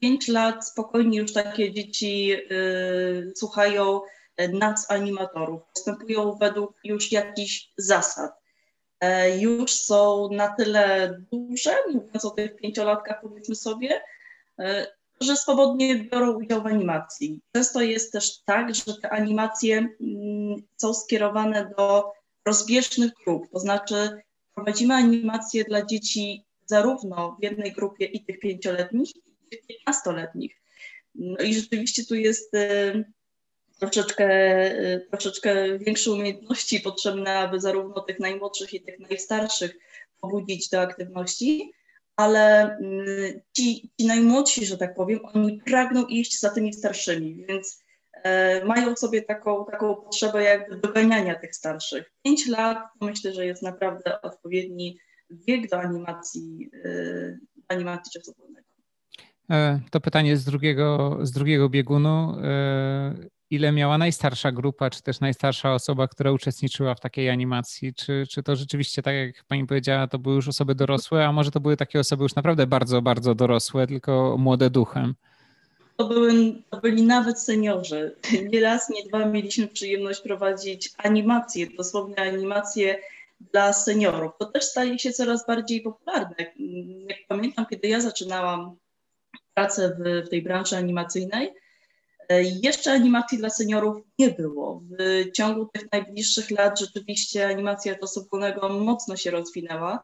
5 0.00 0.28
y, 0.28 0.32
lat, 0.32 0.68
spokojnie 0.68 1.18
już 1.18 1.32
takie 1.32 1.72
dzieci 1.72 2.32
y, 2.32 3.32
słuchają 3.36 4.00
y, 4.40 4.48
nas 4.48 4.90
animatorów, 4.90 5.62
postępują 5.74 6.36
według 6.40 6.74
już 6.84 7.12
jakichś 7.12 7.68
zasad. 7.76 8.42
E, 9.02 9.38
już 9.38 9.72
są 9.72 10.28
na 10.32 10.48
tyle 10.48 11.16
duże, 11.32 11.76
mówiąc 11.92 12.24
o 12.24 12.30
tych 12.30 12.56
pięciolatkach, 12.56 13.20
powiedzmy 13.22 13.54
sobie, 13.54 14.02
e, 14.58 14.86
że 15.20 15.36
swobodnie 15.36 15.96
biorą 15.96 16.32
udział 16.32 16.62
w 16.62 16.66
animacji. 16.66 17.40
Często 17.52 17.80
jest 17.80 18.12
też 18.12 18.38
tak, 18.38 18.74
że 18.74 18.94
te 19.02 19.10
animacje 19.10 19.76
mm, 19.78 20.62
są 20.76 20.94
skierowane 20.94 21.72
do 21.78 22.12
rozbieżnych 22.46 23.12
grup, 23.24 23.50
to 23.52 23.58
znaczy 23.58 24.22
prowadzimy 24.54 24.94
animacje 24.94 25.64
dla 25.64 25.86
dzieci 25.86 26.44
zarówno 26.72 27.36
w 27.40 27.42
jednej 27.42 27.72
grupie 27.72 28.04
i 28.04 28.24
tych 28.24 28.38
pięcioletnich, 28.40 29.16
i 29.16 29.48
tych 29.50 29.66
piętnastoletnich. 29.66 30.52
No 31.14 31.36
i 31.44 31.54
rzeczywiście 31.54 32.04
tu 32.04 32.14
jest 32.14 32.54
y, 32.54 33.04
troszeczkę, 33.80 34.26
y, 34.94 35.06
troszeczkę 35.10 35.78
większe 35.78 36.10
umiejętności 36.10 36.80
potrzebne, 36.80 37.38
aby 37.38 37.60
zarówno 37.60 38.00
tych 38.00 38.20
najmłodszych 38.20 38.74
i 38.74 38.80
tych 38.80 38.98
najstarszych 38.98 39.78
pobudzić 40.20 40.68
do 40.68 40.80
aktywności, 40.80 41.72
ale 42.16 42.76
y, 42.78 43.42
ci, 43.56 43.90
ci 44.00 44.06
najmłodsi, 44.06 44.66
że 44.66 44.76
tak 44.78 44.94
powiem, 44.94 45.20
oni 45.34 45.60
pragną 45.66 46.06
iść 46.06 46.40
za 46.40 46.50
tymi 46.50 46.72
starszymi, 46.72 47.44
więc 47.48 47.84
e, 48.12 48.64
mają 48.64 48.96
sobie 48.96 49.22
taką, 49.22 49.64
taką 49.64 49.96
potrzebę 49.96 50.42
jakby 50.42 50.76
doganiania 50.76 51.34
tych 51.34 51.56
starszych. 51.56 52.12
Pięć 52.22 52.46
lat 52.46 52.78
myślę, 53.00 53.32
że 53.32 53.46
jest 53.46 53.62
naprawdę 53.62 54.22
odpowiedni 54.22 54.98
wiek 55.46 55.70
do 55.70 55.80
animacji, 55.80 56.70
y, 56.74 57.38
animacji 57.68 58.12
czasu 58.12 58.34
wolnego. 58.38 58.66
E, 59.50 59.80
to 59.90 60.00
pytanie 60.00 60.36
z 60.36 60.44
drugiego, 60.44 61.18
z 61.22 61.30
drugiego 61.30 61.68
biegunu. 61.68 62.36
E, 62.42 63.14
ile 63.50 63.72
miała 63.72 63.98
najstarsza 63.98 64.52
grupa, 64.52 64.90
czy 64.90 65.02
też 65.02 65.20
najstarsza 65.20 65.74
osoba, 65.74 66.08
która 66.08 66.32
uczestniczyła 66.32 66.94
w 66.94 67.00
takiej 67.00 67.30
animacji? 67.30 67.94
Czy, 67.94 68.24
czy 68.30 68.42
to 68.42 68.56
rzeczywiście, 68.56 69.02
tak 69.02 69.14
jak 69.14 69.44
pani 69.48 69.66
powiedziała, 69.66 70.06
to 70.06 70.18
były 70.18 70.34
już 70.34 70.48
osoby 70.48 70.74
dorosłe, 70.74 71.26
a 71.26 71.32
może 71.32 71.50
to 71.50 71.60
były 71.60 71.76
takie 71.76 72.00
osoby 72.00 72.22
już 72.22 72.34
naprawdę 72.34 72.66
bardzo, 72.66 73.02
bardzo 73.02 73.34
dorosłe, 73.34 73.86
tylko 73.86 74.36
młode 74.38 74.70
duchem? 74.70 75.14
To, 75.96 76.08
były, 76.08 76.32
to 76.70 76.80
byli 76.80 77.02
nawet 77.02 77.40
seniorzy. 77.40 78.16
Nie 78.52 78.60
raz, 78.60 78.90
nie 78.90 79.08
dwa 79.08 79.26
mieliśmy 79.26 79.68
przyjemność 79.68 80.20
prowadzić 80.20 80.90
animacje, 80.98 81.66
dosłownie 81.76 82.16
animacje 82.16 82.98
dla 83.52 83.72
seniorów. 83.72 84.32
To 84.38 84.46
też 84.46 84.64
staje 84.64 84.98
się 84.98 85.12
coraz 85.12 85.46
bardziej 85.46 85.82
popularne. 85.82 86.36
Jak 87.08 87.18
pamiętam, 87.28 87.66
kiedy 87.70 87.88
ja 87.88 88.00
zaczynałam 88.00 88.76
pracę 89.54 89.96
w, 89.98 90.26
w 90.26 90.30
tej 90.30 90.42
branży 90.42 90.76
animacyjnej, 90.76 91.52
e, 92.28 92.42
jeszcze 92.42 92.92
animacji 92.92 93.38
dla 93.38 93.50
seniorów 93.50 93.96
nie 94.18 94.30
było. 94.30 94.82
W 94.98 95.32
ciągu 95.32 95.66
tych 95.66 95.92
najbliższych 95.92 96.50
lat 96.50 96.80
rzeczywiście 96.80 97.46
animacja 97.46 97.94
wolnego 98.32 98.68
mocno 98.68 99.16
się 99.16 99.30
rozwinęła 99.30 100.02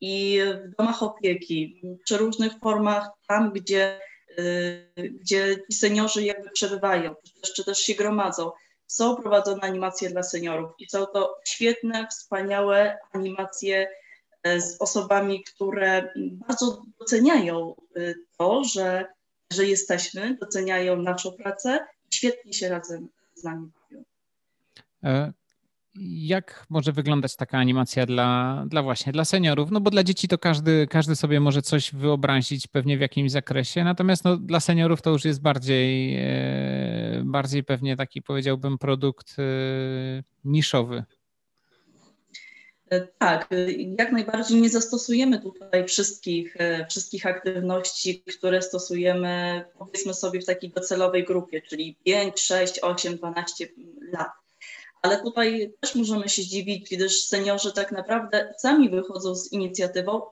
i 0.00 0.40
w 0.64 0.76
domach 0.78 1.02
opieki, 1.02 1.82
przy 2.04 2.16
różnych 2.16 2.52
formach, 2.58 3.08
tam 3.28 3.52
gdzie, 3.52 4.00
e, 4.38 5.08
gdzie 5.08 5.56
ci 5.70 5.78
seniorzy 5.78 6.24
jakby 6.24 6.50
przebywają, 6.50 7.14
czy 7.26 7.40
też, 7.40 7.52
czy 7.52 7.64
też 7.64 7.78
się 7.78 7.94
gromadzą, 7.94 8.50
są 8.88 9.16
prowadzone 9.16 9.62
animacje 9.62 10.10
dla 10.10 10.22
seniorów 10.22 10.70
i 10.78 10.90
są 10.90 11.06
to 11.06 11.36
świetne, 11.44 12.06
wspaniałe 12.10 12.98
animacje 13.12 13.88
e, 14.42 14.60
z 14.60 14.80
osobami, 14.80 15.44
które 15.44 16.12
bardzo 16.16 16.82
doceniają 16.98 17.74
e, 17.96 18.14
to, 18.38 18.64
że, 18.64 19.06
że 19.52 19.64
jesteśmy, 19.64 20.36
doceniają 20.40 21.02
naszą 21.02 21.32
pracę 21.32 21.86
i 22.10 22.14
świetnie 22.14 22.52
się 22.52 22.68
razem 22.68 23.08
z 23.34 23.44
nami 23.44 23.70
bawią. 23.90 24.04
Jak 26.00 26.66
może 26.70 26.92
wyglądać 26.92 27.36
taka 27.36 27.58
animacja 27.58 28.06
dla, 28.06 28.64
dla 28.66 28.82
właśnie 28.82 29.12
dla 29.12 29.24
seniorów? 29.24 29.70
No 29.70 29.80
bo 29.80 29.90
dla 29.90 30.04
dzieci 30.04 30.28
to 30.28 30.38
każdy, 30.38 30.86
każdy 30.86 31.16
sobie 31.16 31.40
może 31.40 31.62
coś 31.62 31.94
wyobrazić 31.94 32.66
pewnie 32.66 32.98
w 32.98 33.00
jakimś 33.00 33.30
zakresie, 33.30 33.84
natomiast 33.84 34.24
no, 34.24 34.36
dla 34.36 34.60
seniorów 34.60 35.02
to 35.02 35.10
już 35.10 35.24
jest 35.24 35.42
bardziej, 35.42 36.16
e, 36.16 37.22
bardziej 37.24 37.64
pewnie 37.64 37.96
taki 37.96 38.22
powiedziałbym 38.22 38.78
produkt 38.78 39.36
e, 39.38 39.42
niszowy. 40.44 41.04
E, 42.90 43.00
tak, 43.00 43.48
jak 43.98 44.12
najbardziej 44.12 44.60
nie 44.60 44.70
zastosujemy 44.70 45.40
tutaj 45.40 45.84
wszystkich, 45.84 46.56
wszystkich 46.90 47.26
aktywności, 47.26 48.22
które 48.38 48.62
stosujemy 48.62 49.64
powiedzmy 49.78 50.14
sobie 50.14 50.40
w 50.40 50.46
takiej 50.46 50.70
docelowej 50.70 51.24
grupie, 51.24 51.62
czyli 51.62 51.96
5, 52.04 52.40
6, 52.40 52.78
8, 52.82 53.16
12 53.16 53.68
lat 54.12 54.47
ale 55.02 55.22
tutaj 55.22 55.72
też 55.80 55.94
możemy 55.94 56.28
się 56.28 56.42
zdziwić, 56.42 56.90
gdyż 56.90 57.22
seniorzy 57.22 57.72
tak 57.72 57.92
naprawdę 57.92 58.54
sami 58.58 58.90
wychodzą 58.90 59.34
z 59.34 59.52
inicjatywą 59.52 60.22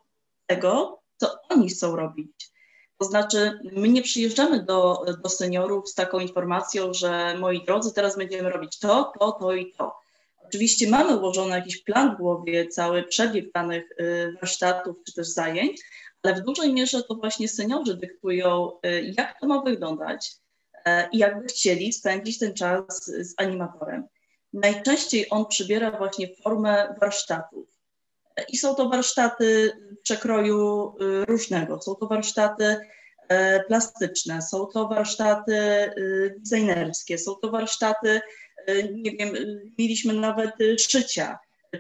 tego, 0.47 1.01
co 1.17 1.39
oni 1.49 1.69
chcą 1.69 1.97
robić. 1.97 2.51
To 2.99 3.05
znaczy, 3.05 3.61
my 3.73 3.89
nie 3.89 4.03
przyjeżdżamy 4.03 4.65
do, 4.65 5.05
do 5.23 5.29
seniorów 5.29 5.89
z 5.89 5.95
taką 5.95 6.19
informacją, 6.19 6.95
że 6.95 7.39
moi 7.39 7.65
drodzy, 7.65 7.93
teraz 7.95 8.17
będziemy 8.17 8.51
robić 8.51 8.79
to, 8.79 9.13
to, 9.19 9.33
to 9.33 9.53
i 9.53 9.73
to. 9.73 9.97
Oczywiście 10.45 10.91
mamy 10.91 11.17
ułożony 11.17 11.51
jakiś 11.51 11.83
plan 11.83 12.15
w 12.15 12.19
głowie, 12.19 12.69
cały 12.69 13.03
przebieg 13.03 13.53
danych 13.53 13.85
y, 14.01 14.37
warsztatów 14.41 14.97
czy 15.07 15.13
też 15.13 15.29
zajęć, 15.29 15.81
ale 16.23 16.35
w 16.35 16.45
dużej 16.45 16.73
mierze 16.73 17.03
to 17.03 17.15
właśnie 17.15 17.49
seniorzy 17.49 17.97
dyktują, 17.97 18.71
y, 18.87 19.13
jak 19.19 19.41
to 19.41 19.47
ma 19.47 19.63
wyglądać 19.63 20.33
y, 20.77 20.91
i 21.13 21.19
jakby 21.19 21.47
chcieli 21.47 21.93
spędzić 21.93 22.39
ten 22.39 22.55
czas 22.55 23.05
z 23.05 23.35
animatorem 23.37 24.09
najczęściej 24.53 25.27
on 25.31 25.47
przybiera 25.47 25.91
właśnie 25.91 26.29
formę 26.43 26.95
warsztatów. 27.01 27.77
I 28.49 28.57
są 28.57 28.75
to 28.75 28.89
warsztaty 28.89 29.73
przekroju 30.03 30.95
y, 31.01 31.25
różnego. 31.25 31.83
Są 31.83 31.95
to 31.95 32.07
warsztaty 32.07 32.77
e, 33.29 33.65
plastyczne, 33.65 34.43
są 34.43 34.67
to 34.67 34.89
warsztaty 34.89 35.55
y, 35.99 36.41
designerskie, 36.51 37.19
są 37.19 37.35
to 37.35 37.51
warsztaty, 37.51 38.21
y, 38.69 38.95
nie 38.95 39.11
wiem, 39.11 39.35
mieliśmy 39.79 40.15
nawet 40.15 40.53
szycia, 40.79 41.39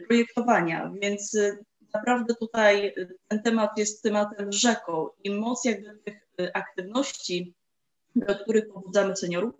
projektowania, 0.08 0.92
więc 1.00 1.36
naprawdę 1.94 2.34
tutaj 2.34 2.94
ten 3.28 3.42
temat 3.42 3.78
jest 3.78 4.02
tematem 4.02 4.52
rzeką 4.52 5.08
i 5.24 5.30
moc 5.30 5.64
jakby 5.64 5.94
tych 6.04 6.50
aktywności, 6.54 7.54
do 8.16 8.34
których 8.34 8.68
pobudzamy 8.68 9.16
seniorów, 9.16 9.54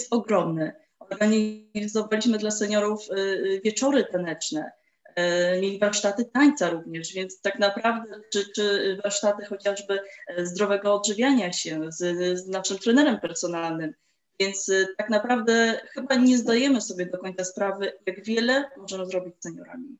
jest 0.00 0.12
ogromny 0.12 0.72
organizowaliśmy 1.12 2.38
dla 2.38 2.50
seniorów 2.50 3.10
y, 3.10 3.20
y, 3.20 3.60
wieczory 3.64 4.04
taneczne, 4.04 4.72
y, 5.08 5.60
mieli 5.60 5.78
warsztaty 5.78 6.24
tańca 6.24 6.70
również, 6.70 7.12
więc 7.12 7.40
tak 7.40 7.58
naprawdę, 7.58 8.20
czy, 8.32 8.52
czy 8.54 8.96
warsztaty 9.02 9.44
chociażby 9.44 10.00
zdrowego 10.38 10.94
odżywiania 10.94 11.52
się 11.52 11.80
z, 11.88 11.98
z 12.38 12.48
naszym 12.48 12.78
trenerem 12.78 13.20
personalnym. 13.20 13.94
Więc 14.40 14.70
tak 14.98 15.10
naprawdę 15.10 15.80
chyba 15.94 16.14
nie 16.14 16.38
zdajemy 16.38 16.80
sobie 16.80 17.06
do 17.06 17.18
końca 17.18 17.44
sprawy, 17.44 17.92
jak 18.06 18.24
wiele 18.24 18.64
możemy 18.76 19.06
zrobić 19.06 19.34
z 19.38 19.42
seniorami. 19.42 19.98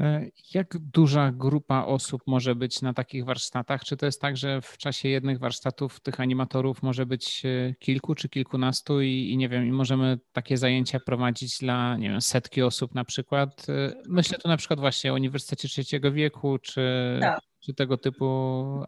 E, 0.00 0.26
jak 0.54 0.78
duża 0.78 1.32
grupa 1.32 1.84
osób 1.84 2.22
może 2.26 2.54
być 2.54 2.82
na 2.82 2.94
takich 2.94 3.24
warsztatach? 3.24 3.84
Czy 3.84 3.96
to 3.96 4.06
jest 4.06 4.20
tak, 4.20 4.36
że 4.36 4.60
w 4.62 4.78
czasie 4.78 5.08
jednych 5.08 5.38
warsztatów 5.38 6.00
tych 6.00 6.20
animatorów 6.20 6.82
może 6.82 7.06
być 7.06 7.42
e, 7.44 7.74
kilku 7.74 8.14
czy 8.14 8.28
kilkunastu 8.28 9.00
i, 9.00 9.30
i 9.30 9.36
nie 9.36 9.48
wiem, 9.48 9.66
i 9.66 9.72
możemy 9.72 10.18
takie 10.32 10.56
zajęcia 10.56 11.00
prowadzić 11.00 11.58
dla, 11.58 11.96
nie 11.96 12.10
wiem, 12.10 12.20
setki 12.20 12.62
osób 12.62 12.94
na 12.94 13.04
przykład? 13.04 13.66
E, 13.68 13.92
myślę 14.08 14.38
tu 14.38 14.48
na 14.48 14.56
przykład 14.56 14.80
właśnie 14.80 15.12
o 15.12 15.14
Uniwersytecie 15.14 15.68
Trzeciego 15.68 16.12
Wieku, 16.12 16.58
czy, 16.58 16.82
tak. 17.20 17.40
czy 17.60 17.74
tego 17.74 17.96
typu 17.96 18.26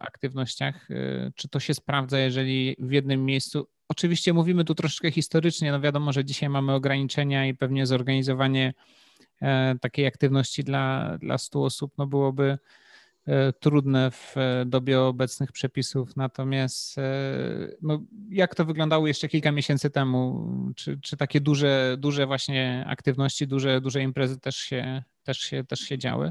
aktywnościach. 0.01 0.87
Czy 1.35 1.49
to 1.49 1.59
się 1.59 1.73
sprawdza, 1.73 2.19
jeżeli 2.19 2.75
w 2.79 2.91
jednym 2.91 3.25
miejscu 3.25 3.67
Oczywiście 3.91 4.33
mówimy 4.33 4.65
tu 4.65 4.75
troszeczkę 4.75 5.11
historycznie, 5.11 5.71
no 5.71 5.81
wiadomo, 5.81 6.13
że 6.13 6.25
dzisiaj 6.25 6.49
mamy 6.49 6.73
ograniczenia 6.73 7.45
i 7.45 7.53
pewnie 7.53 7.85
zorganizowanie 7.85 8.73
takiej 9.81 10.05
aktywności 10.05 10.63
dla, 10.63 11.17
dla 11.21 11.37
100 11.37 11.63
osób 11.63 11.93
no 11.97 12.07
byłoby 12.07 12.57
e, 13.27 13.53
trudne 13.53 14.11
w 14.11 14.37
e, 14.37 14.65
dobie 14.65 15.01
obecnych 15.01 15.51
przepisów. 15.51 16.15
Natomiast 16.15 16.95
no, 17.81 18.01
jak 18.29 18.55
to 18.55 18.65
wyglądało 18.65 19.07
jeszcze 19.07 19.27
kilka 19.27 19.51
miesięcy 19.51 19.89
temu? 19.89 20.49
Czy, 20.75 20.99
czy 21.01 21.17
takie 21.17 21.41
duże, 21.41 21.95
duże 21.99 22.25
właśnie 22.25 22.85
aktywności, 22.87 23.47
duże, 23.47 23.81
duże 23.81 24.01
imprezy 24.01 24.39
też 24.39 24.55
się, 24.55 25.03
też 25.23 25.39
się, 25.39 25.63
też 25.63 25.79
się 25.79 25.97
działy? 25.97 26.29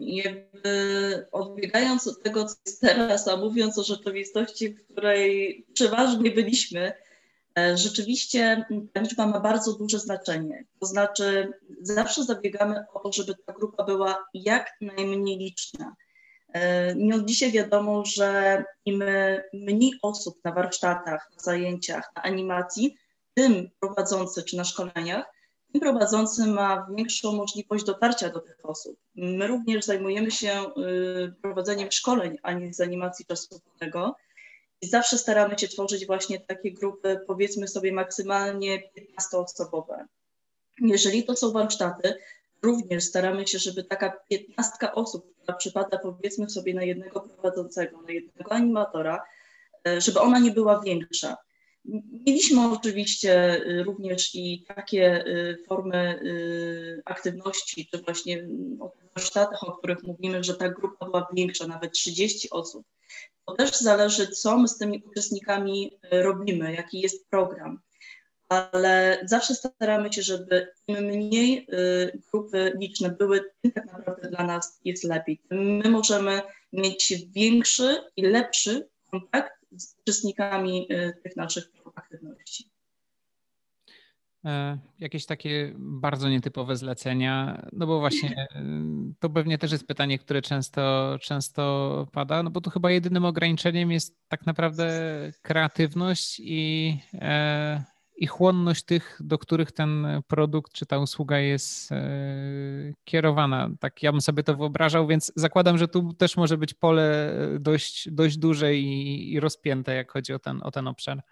Jakby 0.00 1.26
odbiegając 1.32 2.06
od 2.06 2.22
tego, 2.22 2.44
co 2.44 2.54
jest 2.66 2.80
teraz, 2.80 3.28
a 3.28 3.36
mówiąc 3.36 3.78
o 3.78 3.82
rzeczywistości, 3.82 4.68
w 4.68 4.92
której 4.92 5.64
przeważnie 5.74 6.30
byliśmy, 6.30 6.92
E, 6.92 7.05
rzeczywiście 7.74 8.66
ta 8.92 9.00
liczba 9.00 9.26
ma 9.26 9.40
bardzo 9.40 9.72
duże 9.72 9.98
znaczenie. 9.98 10.64
To 10.80 10.86
znaczy, 10.86 11.52
zawsze 11.82 12.24
zabiegamy 12.24 12.84
o 12.94 13.00
to, 13.00 13.12
żeby 13.12 13.34
ta 13.46 13.52
grupa 13.52 13.84
była 13.84 14.26
jak 14.34 14.70
najmniej 14.80 15.38
liczna. 15.38 15.96
E, 16.52 16.94
nie 16.94 17.14
od 17.14 17.24
dzisiaj 17.24 17.52
wiadomo, 17.52 18.04
że 18.04 18.64
im 18.84 19.04
mniej 19.52 19.92
osób 20.02 20.38
na 20.44 20.52
warsztatach, 20.52 21.30
na 21.36 21.42
zajęciach, 21.42 22.12
na 22.16 22.22
animacji, 22.22 22.96
tym 23.34 23.70
prowadzący 23.80 24.42
czy 24.42 24.56
na 24.56 24.64
szkoleniach, 24.64 25.26
tym 25.72 25.80
prowadzący 25.80 26.46
ma 26.46 26.86
większą 26.96 27.32
możliwość 27.32 27.84
dotarcia 27.84 28.30
do 28.30 28.40
tych 28.40 28.56
osób. 28.62 28.96
My 29.14 29.46
również 29.46 29.84
zajmujemy 29.84 30.30
się 30.30 30.64
y, 30.78 31.34
prowadzeniem 31.42 31.92
szkoleń, 31.92 32.36
a 32.42 32.52
nie 32.52 32.74
z 32.74 32.80
animacji 32.80 33.26
czasowego. 33.26 34.16
I 34.86 34.88
zawsze 34.88 35.18
staramy 35.18 35.58
się 35.58 35.68
tworzyć 35.68 36.06
właśnie 36.06 36.40
takie 36.40 36.72
grupy, 36.72 37.20
powiedzmy 37.26 37.68
sobie 37.68 37.92
maksymalnie 37.92 38.82
15-osobowe. 39.20 40.04
Jeżeli 40.80 41.24
to 41.24 41.36
są 41.36 41.52
warsztaty, 41.52 42.14
również 42.62 43.04
staramy 43.04 43.46
się, 43.46 43.58
żeby 43.58 43.84
taka 43.84 44.10
15 44.28 44.92
osób, 44.92 45.34
która 45.36 45.56
przypada 45.56 45.98
powiedzmy 45.98 46.50
sobie 46.50 46.74
na 46.74 46.82
jednego 46.82 47.20
prowadzącego, 47.20 48.02
na 48.02 48.10
jednego 48.10 48.52
animatora, 48.52 49.22
e, 49.88 50.00
żeby 50.00 50.20
ona 50.20 50.38
nie 50.38 50.50
była 50.50 50.80
większa. 50.80 51.36
Mieliśmy 52.26 52.70
oczywiście 52.72 53.60
y, 53.66 53.82
również 53.82 54.34
i 54.34 54.64
takie 54.68 55.26
y, 55.26 55.58
formy 55.68 56.20
aktywności, 57.04 57.88
czy 57.90 57.98
właśnie 57.98 58.48
o 58.80 58.92
warsztatach, 59.14 59.64
o 59.64 59.72
których 59.72 60.02
mówimy, 60.02 60.44
że 60.44 60.54
ta 60.54 60.68
grupa 60.68 61.06
była 61.06 61.28
większa, 61.32 61.66
nawet 61.66 61.92
30 61.92 62.50
osób. 62.50 62.86
To 63.46 63.54
też 63.54 63.70
zależy, 63.70 64.26
co 64.26 64.58
my 64.58 64.68
z 64.68 64.78
tymi 64.78 65.02
uczestnikami 65.10 65.98
robimy, 66.10 66.74
jaki 66.74 67.00
jest 67.00 67.28
program. 67.30 67.80
Ale 68.48 69.18
zawsze 69.24 69.54
staramy 69.54 70.12
się, 70.12 70.22
żeby 70.22 70.68
im 70.88 71.04
mniej 71.04 71.66
grupy 72.32 72.72
liczne 72.80 73.10
były, 73.10 73.44
tym 73.62 73.72
tak 73.72 73.86
naprawdę 73.86 74.28
dla 74.30 74.46
nas 74.46 74.80
jest 74.84 75.04
lepiej. 75.04 75.40
My 75.50 75.90
możemy 75.90 76.42
mieć 76.72 77.14
większy 77.28 77.96
i 78.16 78.22
lepszy 78.22 78.88
kontakt 79.10 79.52
z 79.76 79.94
uczestnikami 80.00 80.88
tych 81.22 81.36
naszych 81.36 81.68
aktywności. 81.94 82.70
E, 84.46 84.78
jakieś 84.98 85.26
takie 85.26 85.72
bardzo 85.78 86.28
nietypowe 86.28 86.76
zlecenia, 86.76 87.62
no 87.72 87.86
bo 87.86 88.00
właśnie 88.00 88.48
e, 88.54 88.62
to 89.20 89.30
pewnie 89.30 89.58
też 89.58 89.72
jest 89.72 89.86
pytanie, 89.86 90.18
które 90.18 90.42
często, 90.42 91.16
często 91.20 92.06
pada, 92.12 92.42
no 92.42 92.50
bo 92.50 92.60
tu 92.60 92.70
chyba 92.70 92.90
jedynym 92.90 93.24
ograniczeniem 93.24 93.92
jest 93.92 94.16
tak 94.28 94.46
naprawdę 94.46 94.90
kreatywność 95.42 96.40
i, 96.44 96.98
e, 97.14 97.84
i 98.16 98.26
chłonność 98.26 98.84
tych, 98.84 99.18
do 99.20 99.38
których 99.38 99.72
ten 99.72 100.06
produkt 100.26 100.72
czy 100.72 100.86
ta 100.86 100.98
usługa 100.98 101.38
jest 101.38 101.90
kierowana. 103.04 103.70
Tak 103.80 104.02
ja 104.02 104.12
bym 104.12 104.20
sobie 104.20 104.42
to 104.42 104.56
wyobrażał, 104.56 105.06
więc 105.06 105.32
zakładam, 105.36 105.78
że 105.78 105.88
tu 105.88 106.12
też 106.12 106.36
może 106.36 106.58
być 106.58 106.74
pole 106.74 107.34
dość, 107.60 108.10
dość 108.10 108.38
duże 108.38 108.74
i, 108.74 109.32
i 109.32 109.40
rozpięte, 109.40 109.94
jak 109.94 110.12
chodzi 110.12 110.32
o 110.32 110.38
ten, 110.38 110.60
o 110.62 110.70
ten 110.70 110.88
obszar 110.88 111.22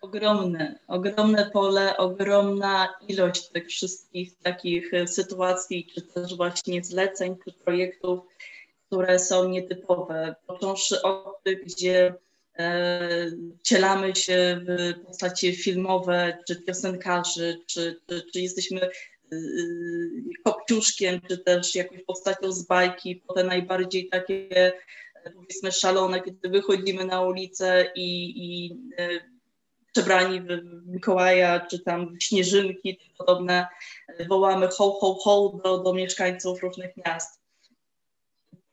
ogromne, 0.00 0.78
ogromne 0.88 1.50
pole, 1.50 1.96
ogromna 1.96 2.94
ilość 3.08 3.48
tych 3.48 3.68
wszystkich 3.68 4.38
takich 4.38 4.94
e, 4.94 5.06
sytuacji, 5.06 5.86
czy 5.94 6.02
też 6.02 6.36
właśnie 6.36 6.84
zleceń, 6.84 7.36
czy 7.44 7.52
projektów, 7.52 8.20
które 8.86 9.18
są 9.18 9.48
nietypowe. 9.48 10.34
Począwszy 10.46 11.02
od 11.02 11.42
tych, 11.42 11.64
gdzie 11.64 12.14
e, 12.58 13.30
cielamy 13.62 14.16
się 14.16 14.60
w 14.66 15.06
postaci 15.06 15.56
filmowe, 15.56 16.38
czy 16.46 16.62
piosenkarzy, 16.62 17.60
czy, 17.66 18.00
czy, 18.08 18.22
czy 18.32 18.40
jesteśmy 18.40 18.80
e, 18.82 18.90
kopciuszkiem, 20.44 21.20
czy 21.28 21.38
też 21.38 21.74
jakąś 21.74 22.02
postacią 22.04 22.52
z 22.52 22.66
bajki, 22.66 23.16
po 23.16 23.34
te 23.34 23.44
najbardziej 23.44 24.08
takie 24.08 24.72
powiedzmy 25.34 25.72
szalone, 25.72 26.20
kiedy 26.20 26.48
wychodzimy 26.48 27.04
na 27.04 27.20
ulicę 27.22 27.92
i, 27.94 28.34
i 28.36 28.76
przebrani 29.92 30.40
w 30.40 30.46
Mikołaja, 30.86 31.66
czy 31.66 31.78
tam 31.78 32.16
śnieżynki, 32.20 32.98
podobne, 33.18 33.66
wołamy 34.28 34.68
ho, 34.68 34.98
ho, 35.00 35.14
ho 35.14 35.60
do, 35.64 35.78
do 35.78 35.94
mieszkańców 35.94 36.62
różnych 36.62 36.96
miast. 36.96 37.40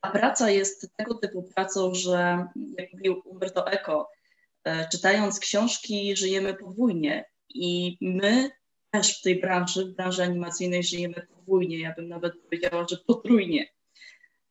A 0.01 0.11
praca 0.11 0.51
jest 0.51 0.91
tego 0.95 1.15
typu 1.15 1.43
pracą, 1.43 1.93
że 1.93 2.47
jak 2.77 2.93
mówił 2.93 3.21
Umberto 3.25 3.71
Eco, 3.71 4.09
e, 4.63 4.89
czytając 4.89 5.39
książki 5.39 6.15
żyjemy 6.15 6.53
podwójnie 6.53 7.25
i 7.49 7.97
my 8.01 8.51
też 8.91 9.19
w 9.19 9.21
tej 9.21 9.41
branży, 9.41 9.85
w 9.85 9.95
branży 9.95 10.23
animacyjnej 10.23 10.83
żyjemy 10.83 11.27
podwójnie, 11.35 11.79
ja 11.79 11.93
bym 11.95 12.07
nawet 12.07 12.33
powiedziała, 12.41 12.85
że 12.89 12.97
potrójnie. 12.97 13.76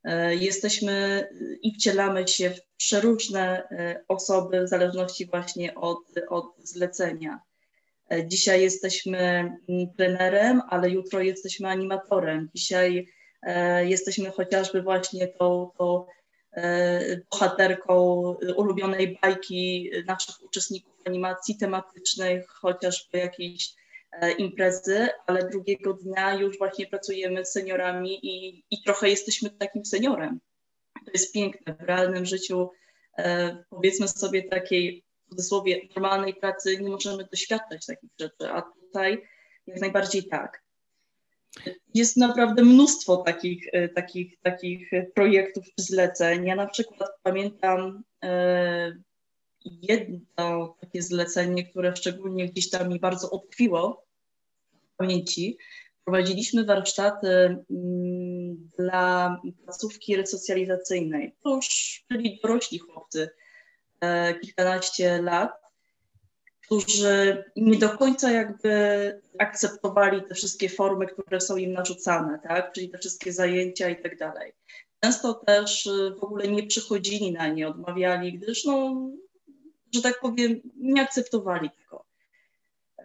E, 0.06 0.34
jesteśmy 0.34 1.28
i 1.62 1.74
wcielamy 1.74 2.28
się 2.28 2.50
w 2.50 2.60
przeróżne 2.76 3.68
e, 3.70 4.04
osoby 4.08 4.64
w 4.64 4.68
zależności 4.68 5.26
właśnie 5.26 5.74
od, 5.74 5.98
od 6.28 6.46
zlecenia. 6.62 7.40
E, 8.10 8.28
dzisiaj 8.28 8.62
jesteśmy 8.62 9.52
trenerem, 9.96 10.62
ale 10.68 10.90
jutro 10.90 11.20
jesteśmy 11.20 11.68
animatorem. 11.68 12.50
Dzisiaj 12.54 13.08
jesteśmy 13.84 14.30
chociażby 14.30 14.82
właśnie 14.82 15.28
tą, 15.28 15.70
tą 15.78 16.06
bohaterką 17.30 18.20
ulubionej 18.56 19.18
bajki 19.22 19.90
naszych 20.06 20.42
uczestników 20.44 20.94
animacji 21.04 21.56
tematycznych, 21.58 22.46
chociażby 22.48 23.18
jakiejś 23.18 23.74
imprezy, 24.38 25.08
ale 25.26 25.48
drugiego 25.48 25.92
dnia 25.92 26.34
już 26.34 26.58
właśnie 26.58 26.86
pracujemy 26.86 27.44
z 27.44 27.52
seniorami 27.52 28.26
i, 28.26 28.64
i 28.70 28.82
trochę 28.82 29.08
jesteśmy 29.10 29.50
takim 29.50 29.84
seniorem. 29.84 30.40
To 31.04 31.10
jest 31.12 31.32
piękne. 31.34 31.74
W 31.74 31.82
realnym 31.82 32.26
życiu, 32.26 32.70
e, 33.18 33.56
powiedzmy 33.70 34.08
sobie, 34.08 34.42
takiej 34.42 35.04
w 35.26 35.30
cudzysłowie 35.30 35.80
normalnej 35.94 36.34
pracy 36.34 36.78
nie 36.80 36.88
możemy 36.88 37.24
doświadczać 37.30 37.86
takich 37.86 38.10
rzeczy, 38.20 38.50
a 38.52 38.62
tutaj 38.62 39.22
jak 39.66 39.80
najbardziej 39.80 40.24
tak. 40.24 40.62
Jest 41.94 42.16
naprawdę 42.16 42.64
mnóstwo 42.64 43.16
takich, 43.16 43.68
e, 43.72 43.88
takich, 43.88 44.40
takich 44.42 44.90
projektów 45.14 45.64
zleceń. 45.76 46.46
Ja 46.46 46.56
na 46.56 46.66
przykład 46.66 47.10
pamiętam 47.22 48.02
jedno 49.82 50.76
takie 50.80 51.02
zlecenie, 51.02 51.64
które 51.64 51.96
szczególnie 51.96 52.48
gdzieś 52.48 52.70
tam 52.70 52.88
mi 52.88 53.00
bardzo 53.00 53.28
utkwiło 53.28 54.02
w 54.02 54.05
pamięci. 54.96 55.58
Prowadziliśmy 56.04 56.64
warsztaty 56.64 57.28
mm, 57.28 58.70
dla 58.78 59.36
placówki 59.64 60.16
resocjalizacyjnej. 60.16 61.34
To 61.44 61.54
już 61.56 62.04
byli 62.10 62.40
dorośli 62.42 62.78
chłopcy, 62.78 63.30
e, 64.00 64.34
kilkanaście 64.34 65.22
lat, 65.22 65.66
którzy 66.66 67.44
nie 67.56 67.78
do 67.78 67.88
końca 67.88 68.30
jakby 68.30 69.20
akceptowali 69.38 70.22
te 70.22 70.34
wszystkie 70.34 70.68
formy, 70.68 71.06
które 71.06 71.40
są 71.40 71.56
im 71.56 71.72
narzucane, 71.72 72.38
tak? 72.48 72.72
czyli 72.72 72.90
te 72.90 72.98
wszystkie 72.98 73.32
zajęcia 73.32 73.88
i 73.88 74.02
tak 74.02 74.18
dalej. 74.18 74.52
Często 75.00 75.34
też 75.34 75.88
w 76.20 76.24
ogóle 76.24 76.48
nie 76.48 76.66
przychodzili 76.66 77.32
na 77.32 77.48
nie, 77.48 77.68
odmawiali, 77.68 78.38
gdyż 78.38 78.64
no, 78.64 79.06
że 79.94 80.02
tak 80.02 80.20
powiem, 80.20 80.60
nie 80.76 81.02
akceptowali 81.02 81.70
tego. 81.70 82.05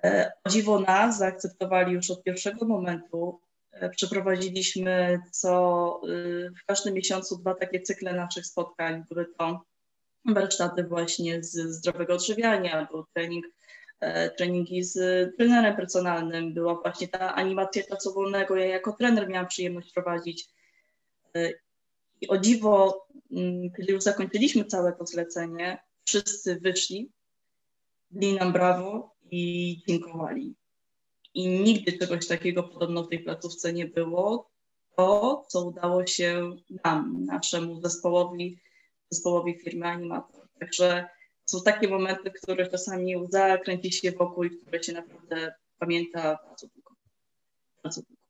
E, 0.03 0.31
o 0.43 0.49
dziwo 0.49 0.79
nas 0.79 1.17
zaakceptowali 1.17 1.93
już 1.93 2.11
od 2.11 2.23
pierwszego 2.23 2.65
momentu. 2.65 3.39
E, 3.71 3.89
Przeprowadziliśmy 3.89 5.19
co 5.31 6.01
w 6.61 6.65
każdym 6.65 6.93
miesiącu 6.93 7.37
dwa 7.37 7.53
takie 7.55 7.81
cykle 7.81 8.13
naszych 8.13 8.45
spotkań. 8.45 9.03
Były 9.09 9.25
to 9.37 9.65
warsztaty 10.25 10.83
właśnie 10.83 11.43
z 11.43 11.51
zdrowego 11.51 12.13
odżywiania, 12.13 12.87
był 12.91 13.05
trening, 13.13 13.45
treningi 14.37 14.83
z 14.83 14.95
trenerem 15.37 15.75
personalnym, 15.75 16.53
była 16.53 16.75
właśnie 16.75 17.07
ta 17.07 17.35
animacja 17.35 17.83
czasu 17.83 18.13
wolnego. 18.13 18.55
Ja 18.55 18.65
jako 18.65 18.91
trener 18.91 19.29
miałam 19.29 19.47
przyjemność 19.47 19.93
prowadzić. 19.93 20.49
I 22.21 22.27
o 22.27 22.37
dziwo, 22.37 23.05
mm, 23.31 23.71
kiedy 23.77 23.93
już 23.93 24.03
zakończyliśmy 24.03 24.65
całe 24.65 24.93
to 24.93 25.05
zlecenie, 25.05 25.83
wszyscy 26.05 26.59
wyszli, 26.59 27.11
dali 28.11 28.33
nam 28.33 28.53
brawo 28.53 29.10
i 29.31 29.77
dziękowali. 29.87 30.55
I 31.33 31.47
nigdy 31.47 31.97
czegoś 31.97 32.27
takiego 32.27 32.63
podobno 32.63 33.03
w 33.03 33.09
tej 33.09 33.19
placówce 33.19 33.73
nie 33.73 33.85
było. 33.85 34.51
To, 34.97 35.45
co 35.47 35.65
udało 35.65 36.07
się 36.07 36.51
nam, 36.85 37.25
naszemu 37.25 37.81
zespołowi, 37.81 38.59
zespołowi 39.09 39.59
firmy 39.59 39.87
Animator. 39.87 40.47
Także 40.59 41.05
są 41.45 41.61
takie 41.61 41.87
momenty, 41.87 42.31
w 42.31 42.41
których 42.41 42.69
czasami 42.69 43.17
łza 43.17 43.57
kręci 43.57 43.91
się 43.91 44.11
wokół 44.11 44.43
i 44.43 44.49
które 44.49 44.83
się 44.83 44.93
naprawdę 44.93 45.53
pamięta 45.79 46.37
bardzo 46.47 46.67
długo. 46.67 46.95
Bardzo 47.83 48.01
długo. 48.01 48.21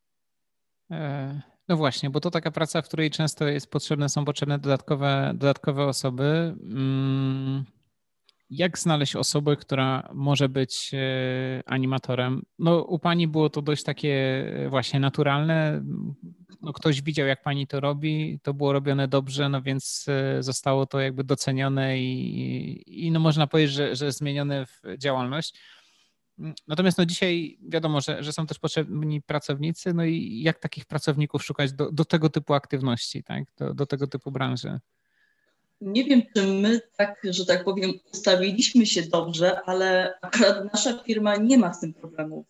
E, 0.92 1.42
no 1.68 1.78
właśnie, 1.78 2.10
bo 2.10 2.20
to 2.20 2.32
taka 2.32 2.52
praca, 2.52 2.82
w 2.82 2.86
której 2.86 3.12
często 3.12 3.48
jest 3.48 3.68
potrzebne, 3.68 4.10
są 4.10 4.26
potrzebne 4.26 4.60
dodatkowe, 4.60 5.32
dodatkowe 5.36 5.86
osoby. 5.86 6.56
Mm, 6.64 7.66
jak 8.52 8.80
znaleźć 8.80 9.16
osobę, 9.16 9.56
która 9.56 10.10
może 10.14 10.50
być 10.50 10.92
e, 10.94 11.64
animatorem? 11.66 12.42
No, 12.60 12.84
u 12.84 13.00
pani 13.00 13.28
było 13.28 13.50
to 13.50 13.62
dość 13.62 13.84
takie 13.84 14.14
e, 14.66 14.70
właśnie 14.70 15.00
naturalne. 15.00 15.84
No, 16.62 16.74
ktoś 16.74 17.02
widział, 17.02 17.28
jak 17.28 17.44
pani 17.44 17.68
to 17.68 17.80
robi, 17.80 18.40
to 18.44 18.54
było 18.54 18.74
robione 18.74 19.08
dobrze, 19.08 19.50
no 19.50 19.62
więc 19.62 20.06
e, 20.08 20.44
zostało 20.44 20.86
to 20.86 21.00
jakby 21.00 21.24
docenione 21.24 22.00
i, 22.00 23.06
i 23.06 23.12
no 23.12 23.20
można 23.20 23.48
powiedzieć, 23.48 23.76
że, 23.76 23.96
że 23.96 24.12
zmienione 24.12 24.66
w 24.66 24.82
działalność. 24.98 25.60
Natomiast 26.68 26.98
no 26.98 27.06
dzisiaj 27.06 27.58
wiadomo, 27.70 28.02
że, 28.02 28.24
że 28.24 28.34
są 28.34 28.48
też 28.48 28.60
potrzebni 28.60 29.22
pracownicy, 29.22 29.94
no 29.94 30.06
i 30.06 30.42
jak 30.42 30.60
takich 30.60 30.86
pracowników 30.86 31.44
szukać 31.44 31.74
do, 31.74 31.92
do 31.92 32.06
tego 32.06 32.30
typu 32.30 32.54
aktywności, 32.54 33.24
tak? 33.24 33.44
do, 33.58 33.74
do 33.74 33.86
tego 33.86 34.08
typu 34.08 34.32
branży? 34.32 34.80
Nie 35.82 36.04
wiem, 36.04 36.22
czy 36.36 36.48
my 36.48 36.82
tak, 36.98 37.22
że 37.24 37.46
tak 37.46 37.63
powiem, 37.63 37.91
ustawiliśmy 38.13 38.86
się 38.86 39.02
dobrze, 39.02 39.62
ale 39.65 40.13
akurat 40.22 40.74
nasza 40.74 41.04
firma 41.04 41.36
nie 41.36 41.58
ma 41.58 41.74
z 41.74 41.80
tym 41.80 41.94
problemów. 41.94 42.46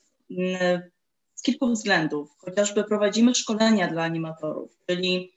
Z 1.36 1.42
kilku 1.42 1.68
względów. 1.68 2.30
Chociażby 2.38 2.84
prowadzimy 2.84 3.36
szkolenia 3.36 3.88
dla 3.88 4.04
animatorów, 4.04 4.72
czyli 4.88 5.32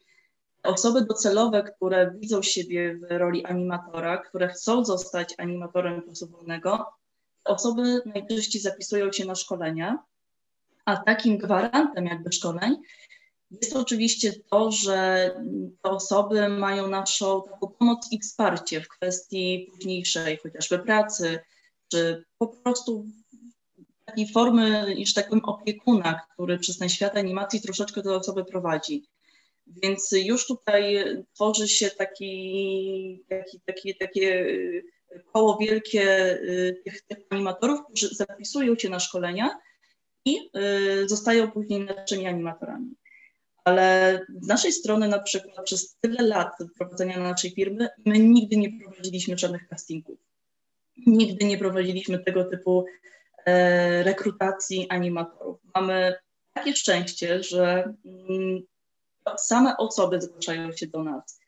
osoby 0.62 1.04
docelowe, 1.04 1.62
które 1.62 2.14
widzą 2.18 2.42
siebie 2.42 2.98
w 2.98 3.18
roli 3.18 3.44
animatora, 3.44 4.18
które 4.18 4.48
chcą 4.48 4.84
zostać 4.84 5.34
animatorem 5.38 6.02
czasu 6.02 6.28
osoby 7.44 8.02
najczęściej 8.06 8.62
zapisują 8.62 9.12
się 9.12 9.24
na 9.24 9.34
szkolenia, 9.34 9.98
a 10.84 10.96
takim 10.96 11.38
gwarantem 11.38 12.06
jakby 12.06 12.32
szkoleń 12.32 12.76
jest 13.50 13.76
oczywiście 13.76 14.32
to, 14.50 14.72
że 14.72 15.30
te 15.82 15.90
osoby 15.90 16.48
mają 16.48 16.88
naszą 16.88 17.42
taką 17.42 17.68
pomoc 17.68 18.12
i 18.12 18.18
wsparcie 18.18 18.80
w 18.80 18.88
kwestii 18.88 19.70
późniejszej 19.72 20.38
chociażby 20.42 20.78
pracy, 20.78 21.38
czy 21.88 22.24
po 22.38 22.46
prostu 22.46 23.06
takiej 24.04 24.32
formy, 24.32 24.94
iż 24.94 25.14
tak 25.14 25.28
powiem, 25.28 25.44
opiekuna, 25.44 26.20
który 26.32 26.58
przez 26.58 26.78
ten 26.78 26.88
świat 26.88 27.16
animacji 27.16 27.60
troszeczkę 27.60 28.02
te 28.02 28.14
osoby 28.14 28.44
prowadzi. 28.44 29.04
Więc 29.66 30.10
już 30.12 30.46
tutaj 30.46 31.04
tworzy 31.34 31.68
się 31.68 31.90
taki, 31.90 33.24
taki, 33.28 33.60
taki, 33.60 33.94
takie 33.94 34.46
koło 35.32 35.58
wielkie 35.58 36.32
y, 36.42 36.82
tych, 36.84 37.02
tych 37.02 37.18
animatorów, 37.30 37.80
którzy 37.86 38.14
zapisują 38.14 38.76
się 38.76 38.88
na 38.88 39.00
szkolenia 39.00 39.58
i 40.24 40.38
y, 41.02 41.08
zostają 41.08 41.50
później 41.50 41.80
naszymi 41.80 42.26
animatorami. 42.26 42.94
Ale 43.64 44.20
z 44.40 44.46
naszej 44.46 44.72
strony 44.72 45.08
na 45.08 45.18
przykład 45.18 45.64
przez 45.64 45.96
tyle 46.00 46.22
lat 46.22 46.52
prowadzenia 46.78 47.20
naszej 47.20 47.50
firmy 47.50 47.88
my 48.04 48.18
nigdy 48.18 48.56
nie 48.56 48.80
prowadziliśmy 48.80 49.38
żadnych 49.38 49.68
castingów. 49.68 50.18
Nigdy 51.06 51.46
nie 51.46 51.58
prowadziliśmy 51.58 52.18
tego 52.18 52.44
typu 52.44 52.84
e, 53.46 54.02
rekrutacji 54.02 54.90
animatorów. 54.90 55.60
Mamy 55.74 56.14
takie 56.52 56.76
szczęście, 56.76 57.42
że 57.42 57.94
mm, 58.04 58.62
same 59.38 59.76
osoby 59.76 60.20
zgłaszają 60.20 60.72
się 60.72 60.86
do 60.86 61.04
nas 61.04 61.40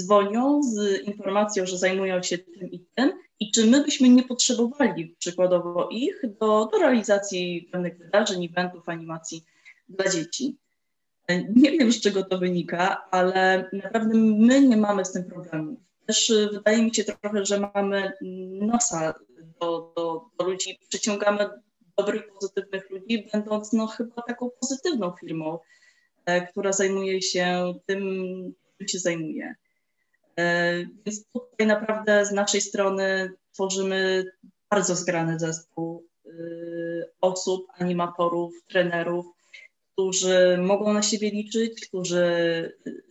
dzwonią 0.00 0.62
z 0.62 1.02
informacją, 1.06 1.66
że 1.66 1.78
zajmują 1.78 2.22
się 2.22 2.38
tym 2.38 2.70
i 2.70 2.84
tym 2.94 3.12
i 3.40 3.50
czy 3.50 3.66
my 3.66 3.84
byśmy 3.84 4.08
nie 4.08 4.22
potrzebowali 4.22 5.16
przykładowo 5.18 5.88
ich 5.90 6.20
do, 6.40 6.68
do 6.72 6.78
realizacji 6.78 7.68
pewnych 7.72 7.98
wydarzeń, 7.98 8.44
eventów, 8.44 8.88
animacji 8.88 9.44
dla 9.88 10.10
dzieci. 10.10 10.56
Nie 11.54 11.70
wiem, 11.70 11.92
z 11.92 12.00
czego 12.00 12.24
to 12.24 12.38
wynika, 12.38 13.08
ale 13.10 13.70
naprawdę 13.72 14.18
my 14.18 14.60
nie 14.60 14.76
mamy 14.76 15.04
z 15.04 15.12
tym 15.12 15.24
problemu. 15.24 15.80
Też 16.06 16.30
y, 16.30 16.48
wydaje 16.52 16.82
mi 16.82 16.94
się 16.94 17.04
trochę, 17.04 17.44
że 17.44 17.70
mamy 17.74 18.12
nosa 18.60 19.14
do, 19.60 19.92
do, 19.96 20.24
do 20.38 20.44
ludzi, 20.44 20.78
przyciągamy 20.88 21.48
dobrych, 21.98 22.32
pozytywnych 22.32 22.90
ludzi, 22.90 23.28
będąc 23.32 23.72
no, 23.72 23.86
chyba 23.86 24.22
taką 24.22 24.50
pozytywną 24.60 25.12
firmą, 25.20 25.58
e, 26.26 26.46
która 26.46 26.72
zajmuje 26.72 27.22
się 27.22 27.74
tym, 27.86 28.02
czym 28.78 28.88
się 28.88 28.98
zajmuje. 28.98 29.54
E, 30.38 30.74
więc 31.06 31.24
tutaj 31.32 31.66
naprawdę 31.66 32.26
z 32.26 32.32
naszej 32.32 32.60
strony 32.60 33.32
tworzymy 33.52 34.24
bardzo 34.70 34.94
zgrany 34.94 35.38
zespół 35.38 36.06
e, 36.26 36.30
osób, 37.20 37.66
animatorów, 37.78 38.52
trenerów, 38.68 39.26
którzy 39.98 40.58
mogą 40.62 40.92
na 40.92 41.02
siebie 41.02 41.30
liczyć, 41.30 41.86
którzy 41.88 42.22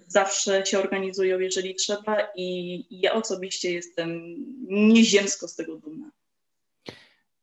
zawsze 0.08 0.66
się 0.66 0.80
organizują, 0.80 1.40
jeżeli 1.40 1.76
trzeba 1.76 2.18
i 2.36 2.86
ja 3.02 3.14
osobiście 3.14 3.72
jestem 3.72 4.36
nieziemsko 4.70 5.48
z 5.48 5.56
tego 5.56 5.78
dumna. 5.78 6.12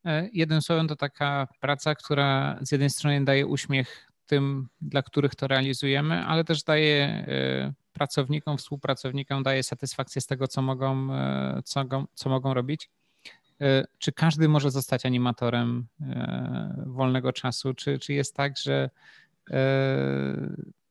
E, 0.05 0.29
jednym 0.33 0.63
słowem 0.63 0.89
to 0.89 0.97
taka 0.97 1.49
praca, 1.61 1.95
która 1.95 2.59
z 2.63 2.73
jednej 2.73 2.91
strony 2.91 3.25
daje 3.25 3.47
uśmiech 3.47 4.13
tym, 4.27 4.69
dla 4.81 5.03
których 5.03 5.35
to 5.35 5.47
realizujemy, 5.49 6.15
ale 6.15 6.45
też 6.45 6.63
daje 6.63 7.27
pracownikom, 7.93 8.59
współpracownikom 8.59 9.43
daje 9.43 9.63
satysfakcję 9.63 10.23
z 10.23 10.27
tego, 10.27 10.49
co 10.49 10.63
mogą, 10.63 11.15
e, 11.15 11.63
co, 11.65 11.85
co 12.15 12.31
mogą 12.31 12.55
robić. 12.55 12.91
E, 13.61 13.85
czy 13.99 14.13
każdy 14.13 14.49
może 14.49 14.71
zostać 14.71 15.07
animatorem 15.07 15.87
e, 16.01 16.85
wolnego 16.87 17.33
czasu? 17.33 17.75
Czy, 17.75 17.99
czy 17.99 18.13
jest 18.13 18.37
tak, 18.37 18.59
że 18.59 18.91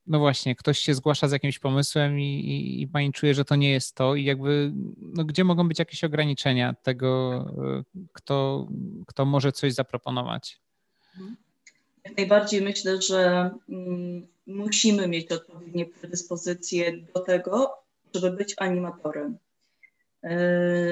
no 0.07 0.19
właśnie, 0.19 0.55
ktoś 0.55 0.79
się 0.79 0.93
zgłasza 0.93 1.27
z 1.27 1.31
jakimś 1.31 1.59
pomysłem 1.59 2.19
i, 2.19 2.23
i, 2.23 2.81
i, 2.81 2.87
pani 2.87 3.11
czuje, 3.11 3.33
że 3.33 3.45
to 3.45 3.55
nie 3.55 3.71
jest 3.71 3.95
to 3.95 4.15
i 4.15 4.23
jakby, 4.23 4.71
no 4.97 5.25
gdzie 5.25 5.43
mogą 5.43 5.67
być 5.67 5.79
jakieś 5.79 6.03
ograniczenia 6.03 6.75
tego, 6.83 7.45
kto, 8.13 8.67
kto 9.07 9.25
może 9.25 9.51
coś 9.51 9.73
zaproponować? 9.73 10.59
Jak 12.05 12.17
najbardziej 12.17 12.61
myślę, 12.61 13.01
że 13.01 13.51
mm, 13.69 14.27
musimy 14.47 15.07
mieć 15.07 15.31
odpowiednie 15.31 15.85
predyspozycje 15.85 16.97
do 17.13 17.19
tego, 17.19 17.73
żeby 18.13 18.37
być 18.37 18.55
animatorem. 18.57 19.37
Yy, 20.23 20.29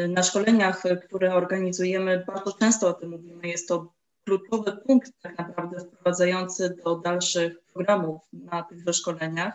na 0.08 0.24
szkoleniach, 0.24 0.84
które 1.06 1.36
organizujemy, 1.36 2.24
bardzo 2.28 2.54
często 2.54 2.88
o 2.88 2.93
tym 2.93 3.10
mówimy. 3.10 3.47
Jest 3.47 3.67
to 3.67 3.93
kluczowy 4.25 4.71
punkt 4.71 5.12
tak 5.21 5.38
naprawdę 5.38 5.79
wprowadzający 5.79 6.77
do 6.86 6.95
dalszych 6.95 7.62
programów 7.73 8.21
na 8.34 8.63
tychże 8.63 8.93
szkoleniach, 8.93 9.53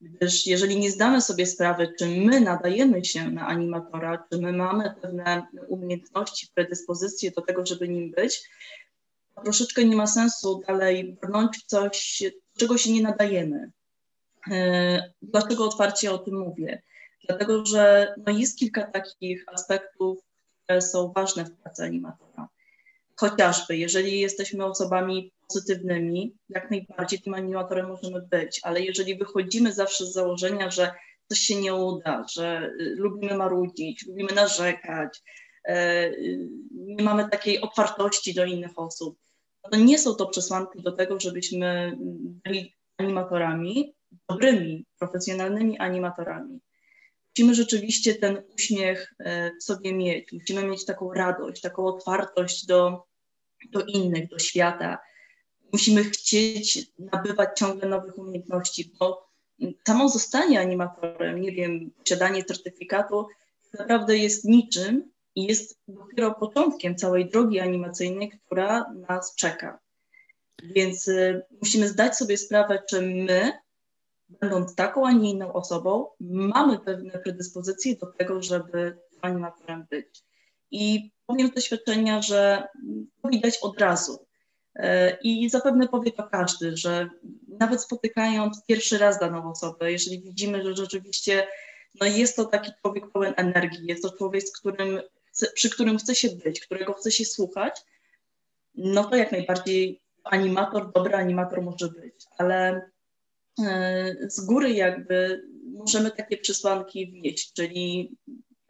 gdyż 0.00 0.46
jeżeli 0.46 0.78
nie 0.78 0.90
zdamy 0.90 1.22
sobie 1.22 1.46
sprawy, 1.46 1.92
czy 1.98 2.06
my 2.06 2.40
nadajemy 2.40 3.04
się 3.04 3.30
na 3.30 3.46
animatora, 3.46 4.24
czy 4.30 4.38
my 4.38 4.52
mamy 4.52 4.94
pewne 5.02 5.46
umiejętności, 5.68 6.48
predyspozycje 6.54 7.30
do 7.30 7.42
tego, 7.42 7.66
żeby 7.66 7.88
nim 7.88 8.10
być, 8.10 8.42
troszeczkę 9.44 9.84
nie 9.84 9.96
ma 9.96 10.06
sensu 10.06 10.62
dalej 10.66 11.16
brnąć 11.22 11.64
coś, 11.66 12.22
czego 12.58 12.78
się 12.78 12.92
nie 12.92 13.02
nadajemy. 13.02 13.70
E, 14.50 15.12
dlaczego 15.22 15.64
otwarcie 15.64 16.12
o 16.12 16.18
tym 16.18 16.38
mówię? 16.38 16.82
Dlatego, 17.28 17.66
że 17.66 18.14
no 18.26 18.32
jest 18.32 18.58
kilka 18.58 18.86
takich 18.86 19.44
aspektów, 19.46 20.18
które 20.64 20.82
są 20.82 21.12
ważne 21.12 21.44
w 21.44 21.52
pracy 21.52 21.82
animatora. 21.82 22.48
Chociażby, 23.20 23.76
jeżeli 23.76 24.20
jesteśmy 24.20 24.64
osobami 24.64 25.32
pozytywnymi, 25.48 26.34
jak 26.48 26.70
najbardziej 26.70 27.20
tym 27.20 27.34
animatorem 27.34 27.88
możemy 27.88 28.22
być, 28.22 28.60
ale 28.62 28.80
jeżeli 28.80 29.18
wychodzimy 29.18 29.72
zawsze 29.72 30.06
z 30.06 30.12
założenia, 30.12 30.70
że 30.70 30.94
coś 31.28 31.38
się 31.38 31.56
nie 31.60 31.74
uda, 31.74 32.24
że 32.34 32.70
y, 32.80 32.94
lubimy 32.96 33.34
marudzić, 33.34 34.06
lubimy 34.06 34.32
narzekać, 34.32 35.22
e, 35.64 36.10
nie 36.72 37.04
mamy 37.04 37.28
takiej 37.28 37.60
otwartości 37.60 38.34
do 38.34 38.44
innych 38.44 38.78
osób, 38.78 39.18
to 39.70 39.78
nie 39.78 39.98
są 39.98 40.14
to 40.14 40.26
przesłanki 40.26 40.82
do 40.82 40.92
tego, 40.92 41.20
żebyśmy 41.20 41.96
byli 42.44 42.74
animatorami, 42.98 43.94
dobrymi, 44.28 44.86
profesjonalnymi 44.98 45.78
animatorami. 45.78 46.60
Musimy 47.30 47.54
rzeczywiście 47.54 48.14
ten 48.14 48.42
uśmiech 48.54 49.14
e, 49.18 49.50
w 49.60 49.64
sobie 49.64 49.94
mieć, 49.94 50.32
musimy 50.32 50.64
mieć 50.64 50.84
taką 50.84 51.12
radość, 51.12 51.60
taką 51.60 51.86
otwartość 51.86 52.66
do, 52.66 53.09
do 53.68 53.84
innych, 53.84 54.28
do 54.28 54.38
świata. 54.38 54.98
Musimy 55.72 56.04
chcieć 56.04 56.92
nabywać 56.98 57.58
ciągle 57.58 57.88
nowych 57.88 58.18
umiejętności, 58.18 58.92
bo 58.98 59.30
samo 59.86 60.08
zostanie 60.08 60.60
animatorem, 60.60 61.40
nie 61.40 61.52
wiem, 61.52 61.90
posiadanie 61.90 62.44
certyfikatu 62.44 63.26
naprawdę 63.78 64.16
jest 64.16 64.44
niczym 64.44 65.10
i 65.34 65.46
jest 65.46 65.80
dopiero 65.88 66.34
początkiem 66.34 66.96
całej 66.96 67.28
drogi 67.28 67.60
animacyjnej, 67.60 68.30
która 68.30 68.92
nas 69.08 69.34
czeka. 69.34 69.78
Więc 70.62 71.08
y, 71.08 71.42
musimy 71.60 71.88
zdać 71.88 72.16
sobie 72.16 72.38
sprawę, 72.38 72.82
czy 72.88 73.02
my, 73.02 73.52
będąc 74.28 74.74
taką, 74.74 75.06
a 75.06 75.12
nie 75.12 75.30
inną 75.30 75.52
osobą, 75.52 76.06
mamy 76.20 76.78
pewne 76.78 77.10
predyspozycje 77.10 77.96
do 77.96 78.06
tego, 78.06 78.42
żeby 78.42 78.98
animatorem 79.20 79.86
być. 79.90 80.24
I 80.70 81.10
powiem 81.26 81.48
z 81.48 81.54
doświadczenia, 81.54 82.22
że 82.22 82.68
to 83.22 83.28
widać 83.28 83.58
od 83.62 83.80
razu. 83.80 84.26
Y, 84.76 84.82
I 85.22 85.50
zapewne 85.50 85.88
powie 85.88 86.12
to 86.12 86.28
każdy, 86.28 86.76
że 86.76 87.08
nawet 87.48 87.82
spotykając 87.82 88.64
pierwszy 88.66 88.98
raz 88.98 89.18
daną 89.18 89.50
osobę, 89.50 89.92
jeżeli 89.92 90.22
widzimy, 90.22 90.64
że 90.64 90.76
rzeczywiście 90.76 91.46
no 92.00 92.06
jest 92.06 92.36
to 92.36 92.44
taki 92.44 92.72
człowiek 92.80 93.10
pełen 93.12 93.34
energii, 93.36 93.86
jest 93.86 94.02
to 94.02 94.10
człowiek, 94.10 94.42
z 94.42 94.58
którym, 94.58 95.00
przy 95.54 95.70
którym 95.70 95.98
chce 95.98 96.14
się 96.14 96.28
być, 96.28 96.60
którego 96.60 96.92
chce 96.92 97.12
się 97.12 97.24
słuchać, 97.24 97.80
no 98.74 99.04
to 99.04 99.16
jak 99.16 99.32
najbardziej 99.32 100.00
animator, 100.24 100.92
dobry 100.92 101.14
animator 101.14 101.62
może 101.62 101.88
być, 101.88 102.14
ale 102.38 102.90
e, 103.64 104.16
z 104.28 104.40
góry 104.40 104.72
jakby 104.72 105.42
możemy 105.72 106.10
takie 106.10 106.36
przesłanki 106.36 107.06
wnieść, 107.06 107.52
czyli 107.52 108.16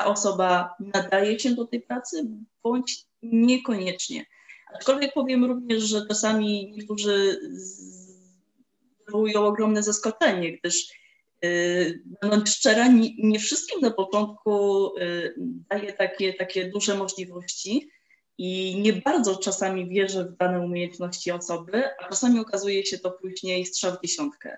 osoba 0.05 0.75
nadaje 0.81 1.39
się 1.39 1.55
do 1.55 1.67
tej 1.67 1.81
pracy, 1.81 2.27
bądź 2.63 3.05
niekoniecznie. 3.23 4.27
Aczkolwiek 4.75 5.13
powiem 5.15 5.45
również, 5.45 5.83
że 5.83 6.07
czasami 6.07 6.73
niektórzy 6.77 7.41
wywołują 9.07 9.47
ogromne 9.47 9.83
zaskoczenie, 9.83 10.59
gdyż 10.59 10.89
yy, 11.43 12.03
będąc 12.23 12.51
szczera, 12.51 12.89
nie, 12.89 13.11
nie, 13.19 13.39
wszystkim 13.39 13.81
na 13.81 13.91
początku 13.91 14.85
yy, 14.97 15.35
daje 15.39 15.93
takie, 15.93 16.35
takie 16.35 16.69
duże 16.69 16.95
możliwości 16.95 17.91
i 18.39 18.81
nie 18.81 18.93
bardzo 18.93 19.37
czasami 19.37 19.89
wierzę 19.89 20.25
w 20.25 20.37
dane 20.37 20.61
umiejętności 20.61 21.31
osoby, 21.31 21.85
a 21.99 22.09
czasami 22.09 22.41
okazuje 22.41 22.87
się 22.87 22.99
to 22.99 23.11
później 23.11 23.67
strzał 23.67 23.93
w 23.93 24.07
dziesiątkę. 24.07 24.57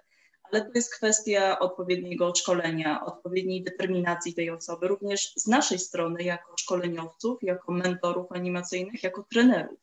Ale 0.53 0.65
to 0.65 0.71
jest 0.75 0.95
kwestia 0.95 1.59
odpowiedniego 1.59 2.35
szkolenia, 2.35 3.05
odpowiedniej 3.05 3.65
determinacji 3.65 4.35
tej 4.35 4.51
osoby, 4.51 4.89
również 4.89 5.33
z 5.37 5.47
naszej 5.47 5.79
strony, 5.79 6.23
jako 6.23 6.55
szkoleniowców, 6.59 7.43
jako 7.43 7.73
mentorów 7.73 8.33
animacyjnych, 8.33 9.03
jako 9.03 9.27
trenerów. 9.33 9.79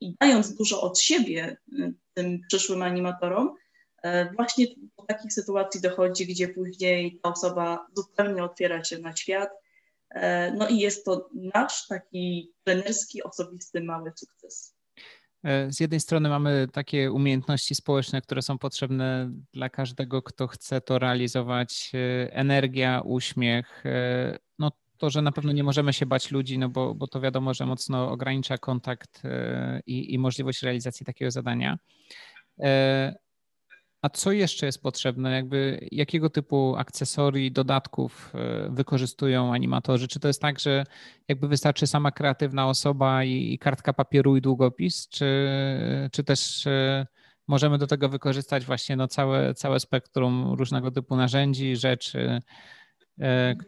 I 0.00 0.14
dając 0.20 0.54
dużo 0.54 0.82
od 0.82 1.00
siebie 1.00 1.56
y, 1.72 1.94
tym 2.14 2.40
przyszłym 2.48 2.82
animatorom, 2.82 3.56
E, 4.04 4.32
właśnie 4.32 4.66
do 4.98 5.04
takich 5.06 5.32
sytuacji 5.32 5.80
dochodzi, 5.80 6.26
gdzie 6.26 6.48
później 6.48 7.20
ta 7.22 7.32
osoba 7.32 7.86
zupełnie 7.96 8.44
otwiera 8.44 8.84
się 8.84 8.98
na 8.98 9.16
świat. 9.16 9.50
E, 10.10 10.52
no 10.52 10.68
i 10.68 10.78
jest 10.78 11.04
to 11.04 11.28
nasz 11.54 11.86
taki 11.86 12.52
trenerski, 12.64 13.22
osobisty 13.22 13.80
mały 13.80 14.12
sukces. 14.16 14.73
E, 15.44 15.72
z 15.72 15.80
jednej 15.80 16.00
strony 16.00 16.28
mamy 16.28 16.68
takie 16.72 17.12
umiejętności 17.12 17.74
społeczne, 17.74 18.22
które 18.22 18.42
są 18.42 18.58
potrzebne 18.58 19.30
dla 19.52 19.68
każdego, 19.68 20.22
kto 20.22 20.46
chce 20.46 20.80
to 20.80 20.98
realizować. 20.98 21.92
Energia, 22.30 23.00
uśmiech, 23.04 23.84
no 24.58 24.70
to, 24.98 25.10
że 25.10 25.22
na 25.22 25.32
pewno 25.32 25.52
nie 25.52 25.64
możemy 25.64 25.92
się 25.92 26.06
bać 26.06 26.30
ludzi, 26.30 26.58
no 26.58 26.68
bo, 26.68 26.94
bo 26.94 27.06
to 27.06 27.20
wiadomo, 27.20 27.54
że 27.54 27.66
mocno 27.66 28.10
ogranicza 28.10 28.58
kontakt 28.58 29.22
i, 29.86 30.14
i 30.14 30.18
możliwość 30.18 30.62
realizacji 30.62 31.06
takiego 31.06 31.30
zadania. 31.30 31.78
A 34.04 34.08
co 34.08 34.32
jeszcze 34.32 34.66
jest 34.66 34.82
potrzebne? 34.82 35.32
Jakby 35.34 35.88
jakiego 35.92 36.30
typu 36.30 36.76
akcesorii, 36.76 37.52
dodatków 37.52 38.32
e, 38.34 38.68
wykorzystują 38.70 39.54
animatorzy? 39.54 40.08
Czy 40.08 40.20
to 40.20 40.28
jest 40.28 40.42
tak, 40.42 40.60
że 40.60 40.84
jakby 41.28 41.48
wystarczy 41.48 41.86
sama 41.86 42.10
kreatywna 42.10 42.68
osoba 42.68 43.24
i, 43.24 43.58
kartka 43.58 43.92
papieru 43.92 44.36
i 44.36 44.40
długopis, 44.40 45.08
czy, 45.08 45.48
czy 46.12 46.24
też 46.24 46.66
e, 46.66 47.06
możemy 47.48 47.78
do 47.78 47.86
tego 47.86 48.08
wykorzystać 48.08 48.64
właśnie 48.64 48.96
no 48.96 49.08
całe, 49.08 49.54
całe 49.54 49.80
spektrum 49.80 50.54
różnego 50.58 50.90
typu 50.90 51.16
narzędzi, 51.16 51.76
rzeczy, 51.76 52.40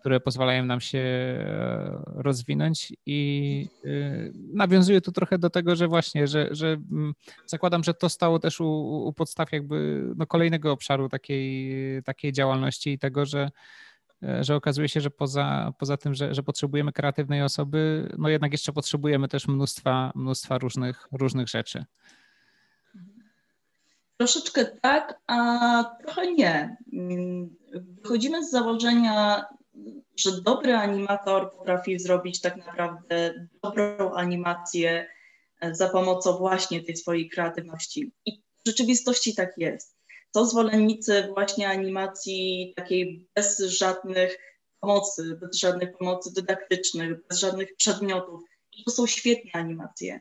które 0.01 0.21
pozwalają 0.21 0.65
nam 0.65 0.81
się 0.81 0.99
e, 0.99 2.03
rozwinąć 2.07 2.93
i 3.07 3.69
e, 3.85 3.89
nawiązuje 4.55 5.01
to 5.01 5.13
trochę 5.13 5.39
do 5.39 5.51
tego, 5.51 5.77
że 5.77 5.89
właśnie, 5.89 6.27
że, 6.27 6.49
że 6.51 6.69
mm, 6.69 7.15
zakładam, 7.47 7.85
że 7.85 7.95
to 7.95 8.09
stało 8.09 8.39
też 8.39 8.61
u, 8.61 8.67
u 9.07 9.13
podstaw 9.13 9.53
jakby 9.53 10.05
no 10.17 10.27
kolejnego 10.27 10.73
obszaru 10.73 11.09
takiej, 11.09 12.03
takiej 12.03 12.33
działalności 12.33 12.91
i 12.91 12.99
tego, 12.99 13.27
że, 13.27 13.51
że 14.41 14.55
okazuje 14.55 14.89
się, 14.89 15.01
że 15.01 15.11
poza, 15.11 15.73
poza 15.79 15.97
tym, 15.97 16.15
że, 16.15 16.35
że 16.35 16.43
potrzebujemy 16.43 16.93
kreatywnej 16.93 17.43
osoby, 17.43 18.09
no 18.19 18.29
jednak 18.29 18.53
jeszcze 18.53 18.73
potrzebujemy 18.73 19.29
też 19.29 19.49
mnóstwa, 19.49 20.13
mnóstwa 20.15 20.59
różnych, 20.59 21.09
różnych 21.13 21.49
rzeczy. 21.49 21.85
Troszeczkę 24.19 24.65
tak, 24.65 25.21
a 25.27 25.97
trochę 26.03 26.33
nie. 26.33 26.77
Wychodzimy 28.03 28.45
z 28.45 28.51
założenia, 28.51 29.45
że 30.17 30.43
dobry 30.43 30.75
animator 30.75 31.53
potrafi 31.53 31.99
zrobić 31.99 32.41
tak 32.41 32.57
naprawdę 32.57 33.47
dobrą 33.63 34.15
animację 34.15 35.07
za 35.73 35.89
pomocą 35.89 36.33
właśnie 36.33 36.83
tej 36.83 36.97
swojej 36.97 37.29
kreatywności. 37.29 38.13
I 38.27 38.43
w 38.65 38.69
rzeczywistości 38.69 39.35
tak 39.35 39.53
jest. 39.57 39.97
To 40.33 40.47
zwolennicy 40.47 41.29
właśnie 41.35 41.69
animacji 41.69 42.73
takiej 42.77 43.29
bez 43.35 43.59
żadnych 43.59 44.39
pomocy, 44.81 45.39
bez 45.41 45.57
żadnych 45.59 45.99
pomocy 45.99 46.33
dydaktycznych, 46.33 47.27
bez 47.29 47.39
żadnych 47.39 47.77
przedmiotów. 47.77 48.41
I 48.73 48.85
to 48.85 48.91
są 48.91 49.07
świetne 49.07 49.51
animacje. 49.53 50.21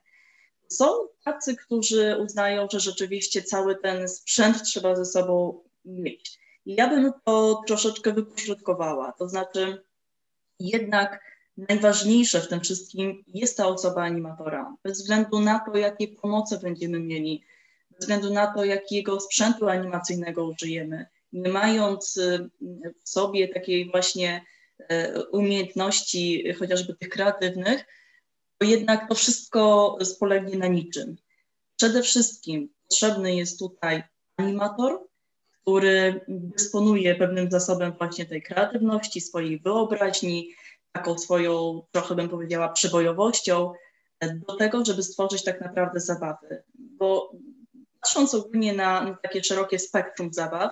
Są 0.69 0.85
tacy, 1.23 1.55
którzy 1.55 2.17
uznają, 2.17 2.67
że 2.71 2.79
rzeczywiście 2.79 3.43
cały 3.43 3.75
ten 3.75 4.09
sprzęt 4.09 4.63
trzeba 4.63 4.95
ze 4.95 5.05
sobą 5.05 5.63
mieć. 5.85 6.39
Ja 6.65 6.89
bym 6.89 7.11
to 7.23 7.63
troszeczkę 7.67 8.13
wypośrodkowała. 8.13 9.11
To 9.11 9.29
znaczy, 9.29 9.83
jednak 10.59 11.21
najważniejsze 11.57 12.41
w 12.41 12.47
tym 12.47 12.61
wszystkim 12.61 13.23
jest 13.27 13.57
ta 13.57 13.67
osoba 13.67 14.01
animatora. 14.01 14.75
Bez 14.83 15.01
względu 15.01 15.39
na 15.39 15.59
to, 15.59 15.77
jakie 15.77 16.07
pomoce 16.07 16.59
będziemy 16.59 16.99
mieli, 16.99 17.43
bez 17.91 17.99
względu 17.99 18.33
na 18.33 18.53
to, 18.53 18.65
jakiego 18.65 19.19
sprzętu 19.19 19.69
animacyjnego 19.69 20.45
użyjemy, 20.45 21.05
nie 21.33 21.49
mając 21.49 22.17
y, 22.17 22.49
w 23.03 23.09
sobie 23.09 23.47
takiej 23.47 23.91
właśnie 23.91 24.45
y, 24.79 25.29
umiejętności, 25.31 26.53
chociażby 26.53 26.95
tych 26.95 27.09
kreatywnych, 27.09 27.85
jednak 28.63 29.09
to 29.09 29.15
wszystko 29.15 29.97
spolegnie 30.03 30.57
na 30.57 30.67
niczym. 30.67 31.15
Przede 31.75 32.01
wszystkim 32.01 32.69
potrzebny 32.83 33.35
jest 33.35 33.59
tutaj 33.59 34.03
animator, 34.37 35.07
który 35.61 36.25
dysponuje 36.27 37.15
pewnym 37.15 37.51
zasobem 37.51 37.93
właśnie 37.97 38.25
tej 38.25 38.41
kreatywności, 38.41 39.21
swojej 39.21 39.59
wyobraźni, 39.59 40.53
taką 40.91 41.17
swoją, 41.17 41.81
trochę 41.91 42.15
bym 42.15 42.29
powiedziała, 42.29 42.69
przebojowością 42.69 43.73
do 44.47 44.55
tego, 44.55 44.85
żeby 44.85 45.03
stworzyć 45.03 45.43
tak 45.43 45.61
naprawdę 45.61 45.99
zabawy. 45.99 46.63
Bo 46.73 47.31
patrząc 48.01 48.33
ogólnie 48.33 48.73
na, 48.73 49.03
na 49.03 49.17
takie 49.23 49.43
szerokie 49.43 49.79
spektrum 49.79 50.33
zabaw, 50.33 50.71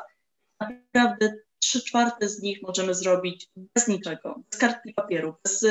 naprawdę 0.60 1.34
trzy 1.64 1.84
czwarte 1.84 2.30
z 2.30 2.42
nich 2.42 2.62
możemy 2.62 2.96
zrobić 2.96 3.50
bez 3.76 3.88
niczego, 3.88 4.44
bez 4.52 4.60
kartki 4.60 4.94
papieru, 4.94 5.36
bez 5.44 5.66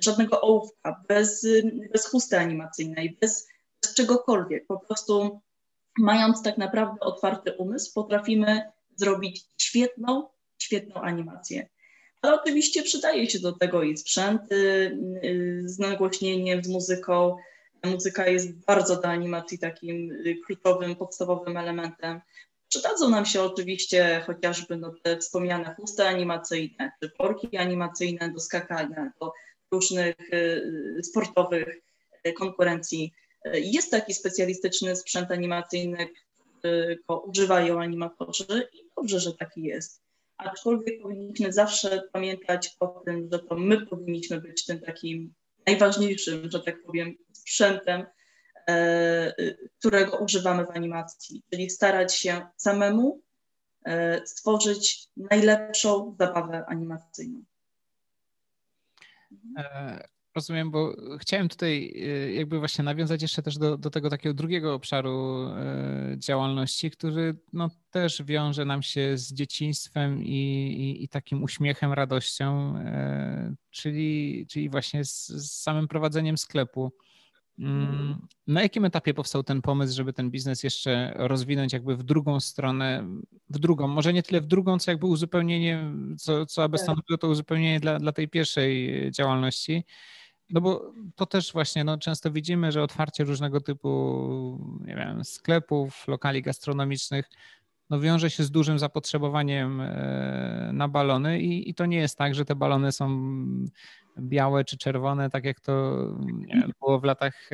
żadnego 0.00 0.40
ołówka, 0.40 1.04
bez, 1.08 1.46
bez 1.92 2.06
chusty 2.06 2.38
animacyjnej, 2.38 3.16
bez, 3.20 3.48
bez 3.82 3.94
czegokolwiek. 3.94 4.66
Po 4.66 4.78
prostu 4.78 5.40
mając 5.98 6.42
tak 6.42 6.58
naprawdę 6.58 7.00
otwarty 7.00 7.52
umysł, 7.52 7.92
potrafimy 7.94 8.62
zrobić 8.96 9.44
świetną, 9.58 10.28
świetną 10.58 10.94
animację. 10.94 11.68
Ale 12.22 12.40
oczywiście 12.40 12.82
przydaje 12.82 13.30
się 13.30 13.38
do 13.38 13.52
tego 13.52 13.82
i 13.82 13.96
sprzęt 13.96 14.52
y, 14.52 15.62
z 15.64 15.78
nagłośnieniem, 15.78 16.64
z 16.64 16.68
muzyką. 16.68 17.36
Muzyka 17.84 18.28
jest 18.28 18.64
bardzo 18.66 19.00
do 19.00 19.08
animacji 19.08 19.58
takim 19.58 20.12
kluczowym, 20.46 20.96
podstawowym 20.96 21.56
elementem. 21.56 22.20
Przydadzą 22.74 23.10
nam 23.10 23.26
się 23.26 23.42
oczywiście 23.42 24.22
chociażby 24.26 24.76
no, 24.76 24.94
te 25.02 25.18
wspomniane 25.18 25.74
chusty 25.74 26.04
animacyjne, 26.04 26.92
czy 27.02 27.10
worki 27.18 27.56
animacyjne 27.56 28.32
do 28.32 28.40
skakania, 28.40 29.12
do 29.20 29.32
różnych 29.72 30.14
y, 30.32 31.00
sportowych 31.02 31.68
y, 32.26 32.32
konkurencji. 32.32 33.12
Jest 33.54 33.90
taki 33.90 34.14
specjalistyczny 34.14 34.96
sprzęt 34.96 35.30
animacyjny, 35.30 36.08
go 37.08 37.20
używają 37.20 37.80
animatorzy 37.80 38.68
i 38.72 38.78
dobrze, 38.96 39.20
że 39.20 39.34
taki 39.34 39.62
jest. 39.62 40.02
Aczkolwiek 40.36 41.02
powinniśmy 41.02 41.52
zawsze 41.52 42.02
pamiętać 42.12 42.76
o 42.80 42.86
tym, 42.86 43.28
że 43.32 43.38
to 43.38 43.56
my 43.56 43.86
powinniśmy 43.86 44.40
być 44.40 44.64
tym 44.64 44.80
takim 44.80 45.34
najważniejszym, 45.66 46.50
że 46.50 46.60
tak 46.60 46.82
powiem, 46.82 47.16
sprzętem, 47.32 48.06
którego 49.78 50.16
używamy 50.16 50.66
w 50.66 50.70
animacji, 50.70 51.42
czyli 51.50 51.70
starać 51.70 52.16
się 52.16 52.46
samemu 52.56 53.22
e, 53.84 54.26
stworzyć 54.26 55.08
najlepszą 55.16 56.16
zabawę 56.18 56.64
animacyjną. 56.66 57.42
E, 59.58 60.04
rozumiem, 60.34 60.70
bo 60.70 60.96
chciałem 61.20 61.48
tutaj 61.48 61.94
jakby 62.34 62.58
właśnie 62.58 62.84
nawiązać 62.84 63.22
jeszcze 63.22 63.42
też 63.42 63.58
do, 63.58 63.78
do 63.78 63.90
tego 63.90 64.10
takiego 64.10 64.34
drugiego 64.34 64.74
obszaru 64.74 65.48
działalności, 66.16 66.90
który 66.90 67.36
no 67.52 67.70
też 67.90 68.22
wiąże 68.22 68.64
nam 68.64 68.82
się 68.82 69.18
z 69.18 69.32
dzieciństwem 69.32 70.24
i, 70.24 70.32
i, 70.78 71.04
i 71.04 71.08
takim 71.08 71.42
uśmiechem, 71.42 71.92
radością, 71.92 72.74
czyli, 73.70 74.46
czyli 74.50 74.68
właśnie 74.68 75.04
z, 75.04 75.26
z 75.28 75.62
samym 75.62 75.88
prowadzeniem 75.88 76.38
sklepu. 76.38 76.92
Mm, 77.58 78.26
na 78.46 78.62
jakim 78.62 78.84
etapie 78.84 79.14
powstał 79.14 79.42
ten 79.42 79.62
pomysł, 79.62 79.96
żeby 79.96 80.12
ten 80.12 80.30
biznes 80.30 80.62
jeszcze 80.62 81.12
rozwinąć 81.16 81.72
jakby 81.72 81.96
w 81.96 82.02
drugą 82.02 82.40
stronę, 82.40 83.08
w 83.50 83.58
drugą, 83.58 83.88
może 83.88 84.12
nie 84.12 84.22
tyle 84.22 84.40
w 84.40 84.46
drugą, 84.46 84.78
co 84.78 84.90
jakby 84.90 85.06
uzupełnienie, 85.06 85.92
co, 86.18 86.46
co 86.46 86.62
aby 86.62 86.76
tak. 86.76 86.82
stanowiło 86.82 87.18
to 87.18 87.28
uzupełnienie 87.28 87.80
dla, 87.80 87.98
dla 87.98 88.12
tej 88.12 88.28
pierwszej 88.28 88.90
działalności? 89.10 89.84
No 90.50 90.60
bo 90.60 90.92
to 91.16 91.26
też 91.26 91.52
właśnie, 91.52 91.84
no 91.84 91.98
często 91.98 92.30
widzimy, 92.30 92.72
że 92.72 92.82
otwarcie 92.82 93.24
różnego 93.24 93.60
typu, 93.60 94.78
nie 94.86 94.94
wiem, 94.96 95.24
sklepów, 95.24 96.08
lokali 96.08 96.42
gastronomicznych, 96.42 97.30
no 97.90 98.00
wiąże 98.00 98.30
się 98.30 98.42
z 98.42 98.50
dużym 98.50 98.78
zapotrzebowaniem 98.78 99.80
e, 99.80 100.70
na 100.72 100.88
balony 100.88 101.40
i, 101.40 101.70
i 101.70 101.74
to 101.74 101.86
nie 101.86 101.96
jest 101.96 102.18
tak, 102.18 102.34
że 102.34 102.44
te 102.44 102.54
balony 102.54 102.92
są 102.92 103.34
białe 104.18 104.64
czy 104.64 104.78
czerwone, 104.78 105.30
tak 105.30 105.44
jak 105.44 105.60
to 105.60 105.96
wiem, 106.48 106.72
było 106.80 107.00
w 107.00 107.04
latach 107.04 107.50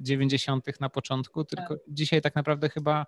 90. 0.00 0.68
E, 0.68 0.72
na 0.80 0.88
początku, 0.88 1.44
tylko 1.44 1.74
tak. 1.74 1.84
dzisiaj 1.88 2.22
tak 2.22 2.34
naprawdę 2.34 2.68
chyba 2.68 3.06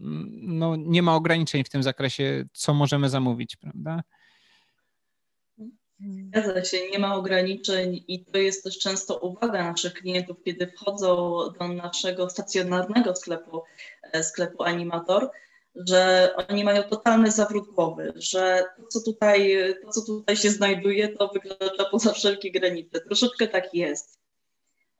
mm, 0.00 0.28
no, 0.42 0.76
nie 0.76 1.02
ma 1.02 1.14
ograniczeń 1.14 1.64
w 1.64 1.68
tym 1.68 1.82
zakresie, 1.82 2.44
co 2.52 2.74
możemy 2.74 3.08
zamówić, 3.08 3.56
prawda? 3.56 4.02
Zgadza 6.06 6.64
się, 6.64 6.90
nie 6.90 6.98
ma 6.98 7.14
ograniczeń 7.14 8.04
i 8.08 8.24
to 8.24 8.38
jest 8.38 8.64
też 8.64 8.78
często 8.78 9.18
uwaga 9.18 9.70
naszych 9.70 9.92
klientów, 9.92 10.36
kiedy 10.44 10.66
wchodzą 10.66 11.38
do 11.58 11.68
naszego 11.68 12.30
stacjonarnego 12.30 13.16
sklepu, 13.16 13.62
e, 14.12 14.22
sklepu 14.22 14.62
Animator, 14.62 15.30
że 15.86 16.30
oni 16.48 16.64
mają 16.64 16.82
totalny 16.82 17.30
zawrót 17.30 17.74
głowy, 17.74 18.12
że 18.16 18.64
to 18.76 18.86
co, 18.88 19.00
tutaj, 19.00 19.58
to, 19.84 19.90
co 19.90 20.00
tutaj 20.02 20.36
się 20.36 20.50
znajduje, 20.50 21.08
to 21.08 21.28
wykracza 21.28 21.84
poza 21.90 22.12
wszelkie 22.12 22.50
granice. 22.50 23.00
Troszeczkę 23.00 23.48
tak 23.48 23.74
jest. 23.74 24.18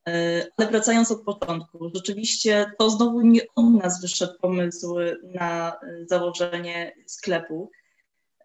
E, 0.07 0.45
ale 0.57 0.67
wracając 0.67 1.11
od 1.11 1.23
początku, 1.23 1.91
rzeczywiście 1.95 2.71
to 2.77 2.89
znowu 2.89 3.21
nie 3.21 3.41
od 3.55 3.73
nas 3.73 4.01
wyszedł 4.01 4.33
pomysł 4.41 4.95
na 5.23 5.79
założenie 6.05 6.95
sklepu, 7.05 7.71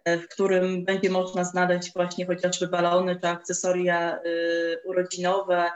e, 0.04 0.18
w 0.18 0.28
którym 0.28 0.84
będzie 0.84 1.10
można 1.10 1.44
znaleźć 1.44 1.92
właśnie 1.92 2.26
chociażby 2.26 2.68
balony 2.68 3.20
czy 3.20 3.28
akcesoria 3.28 4.16
e, 4.16 4.20
urodzinowe 4.84 5.70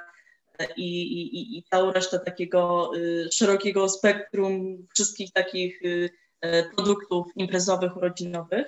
i, 0.76 1.02
i, 1.02 1.58
i 1.58 1.62
całą 1.62 1.92
resztę 1.92 2.18
takiego 2.18 2.90
szerokiego 3.32 3.88
spektrum 3.88 4.86
wszystkich 4.94 5.32
takich 5.32 5.82
E, 5.84 6.27
produktów 6.76 7.26
imprezowych, 7.36 7.96
urodzinowych, 7.96 8.66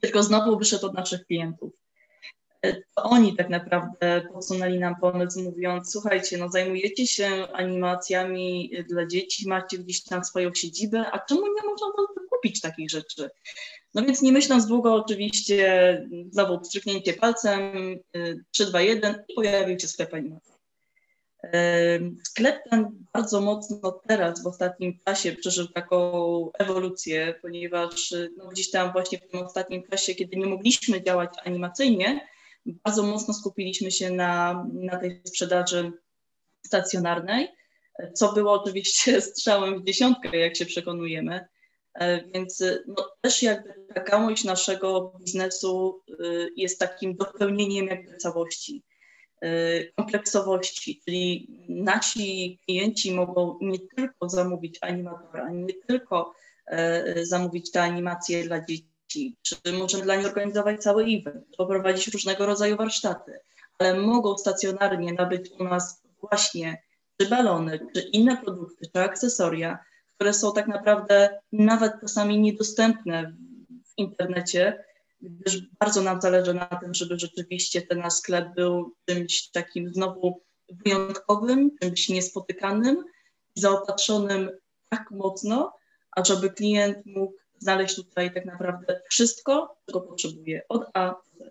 tylko 0.00 0.22
znowu 0.22 0.58
wyszedł 0.58 0.86
od 0.86 0.94
naszych 0.94 1.26
klientów. 1.26 1.72
E, 2.62 2.72
to 2.72 3.02
oni 3.02 3.36
tak 3.36 3.48
naprawdę 3.48 4.28
podsunęli 4.32 4.78
nam 4.78 4.96
pomysł, 5.00 5.42
mówiąc: 5.42 5.92
Słuchajcie, 5.92 6.38
no 6.38 6.50
zajmujecie 6.50 7.06
się 7.06 7.28
animacjami 7.52 8.72
dla 8.88 9.06
dzieci, 9.06 9.48
macie 9.48 9.78
gdzieś 9.78 10.02
tam 10.02 10.24
swoją 10.24 10.54
siedzibę, 10.54 11.06
a 11.12 11.18
czemu 11.18 11.40
nie 11.40 11.70
można 11.70 11.86
kupić 12.30 12.60
takich 12.60 12.90
rzeczy? 12.90 13.30
No 13.94 14.02
więc 14.02 14.22
nie 14.22 14.32
myśląc 14.32 14.66
długo, 14.66 14.94
oczywiście 14.94 16.08
znowu 16.30 16.60
wstrzyknięcie 16.60 17.12
palcem, 17.12 17.60
3, 18.50 18.66
2, 18.66 18.80
1 18.80 19.24
i 19.28 19.34
pojawił 19.34 19.80
się 19.80 19.88
sklep 19.88 20.14
animacji. 20.14 20.59
Sklep 22.24 22.62
ten 22.70 23.06
bardzo 23.12 23.40
mocno 23.40 24.00
teraz 24.08 24.42
w 24.42 24.46
ostatnim 24.46 24.98
czasie 25.04 25.32
przeżył 25.32 25.68
taką 25.68 26.50
ewolucję, 26.58 27.34
ponieważ 27.42 28.14
no, 28.36 28.48
gdzieś 28.48 28.70
tam 28.70 28.92
właśnie 28.92 29.18
w 29.18 29.30
tym 29.30 29.42
ostatnim 29.42 29.82
czasie, 29.90 30.14
kiedy 30.14 30.36
nie 30.36 30.46
mogliśmy 30.46 31.02
działać 31.02 31.30
animacyjnie, 31.44 32.28
bardzo 32.66 33.02
mocno 33.02 33.34
skupiliśmy 33.34 33.90
się 33.90 34.10
na, 34.10 34.66
na 34.72 34.96
tej 34.96 35.22
sprzedaży 35.24 35.92
stacjonarnej, 36.66 37.48
co 38.14 38.32
było 38.32 38.62
oczywiście 38.62 39.20
strzałem 39.30 39.80
w 39.80 39.84
dziesiątkę, 39.84 40.38
jak 40.38 40.56
się 40.56 40.66
przekonujemy. 40.66 41.48
E, 41.94 42.24
więc 42.24 42.64
no, 42.86 43.10
też 43.20 43.42
jakby 43.42 43.74
ta 43.94 44.00
gałąź 44.00 44.44
naszego 44.44 45.12
biznesu 45.20 46.02
y, 46.20 46.48
jest 46.56 46.78
takim 46.78 47.16
dopełnieniem 47.16 47.86
jakby 47.86 48.16
całości. 48.16 48.82
Y, 49.44 49.92
kompleksowości, 49.96 51.00
czyli 51.04 51.48
nasi 51.68 52.58
klienci 52.64 53.14
mogą 53.14 53.58
nie 53.60 53.78
tylko 53.78 54.28
zamówić 54.28 54.78
animatora, 54.80 55.50
nie 55.50 55.74
tylko 55.86 56.34
e, 56.66 57.26
zamówić 57.26 57.70
te 57.70 57.82
animacje 57.82 58.44
dla 58.44 58.64
dzieci, 58.64 59.36
czy 59.42 59.56
możemy 59.72 60.04
dla 60.04 60.16
nich 60.16 60.26
organizować 60.26 60.82
cały 60.82 61.04
event, 61.04 61.56
poprowadzić 61.56 62.08
różnego 62.08 62.46
rodzaju 62.46 62.76
warsztaty, 62.76 63.32
ale 63.78 63.94
mogą 63.94 64.38
stacjonarnie 64.38 65.12
nabyć 65.12 65.50
u 65.58 65.64
nas 65.64 66.02
właśnie 66.20 66.82
czy 67.20 67.28
balony, 67.28 67.80
czy 67.94 68.00
inne 68.00 68.36
produkty, 68.36 68.86
czy 68.94 69.00
akcesoria, 69.00 69.78
które 70.14 70.34
są 70.34 70.52
tak 70.52 70.68
naprawdę 70.68 71.40
nawet 71.52 71.92
czasami 72.00 72.40
niedostępne 72.40 73.36
w 73.84 73.92
internecie, 73.96 74.84
gdyż 75.22 75.62
bardzo 75.80 76.02
nam 76.02 76.20
zależy 76.20 76.54
na 76.54 76.66
tym, 76.66 76.94
żeby 76.94 77.18
rzeczywiście 77.18 77.82
ten 77.82 77.98
nasz 77.98 78.12
sklep 78.12 78.54
był 78.54 78.94
czymś 79.06 79.48
takim 79.48 79.94
znowu 79.94 80.40
wyjątkowym, 80.68 81.70
czymś 81.82 82.08
niespotykanym, 82.08 83.04
zaopatrzonym 83.54 84.50
tak 84.88 85.10
mocno, 85.10 85.72
ażeby 86.12 86.50
klient 86.50 87.06
mógł 87.06 87.34
znaleźć 87.58 87.96
tutaj 87.96 88.34
tak 88.34 88.44
naprawdę 88.44 89.00
wszystko, 89.10 89.76
czego 89.86 90.00
potrzebuje 90.00 90.62
od 90.68 90.84
A 90.94 91.10
do 91.10 91.44
Z. 91.44 91.50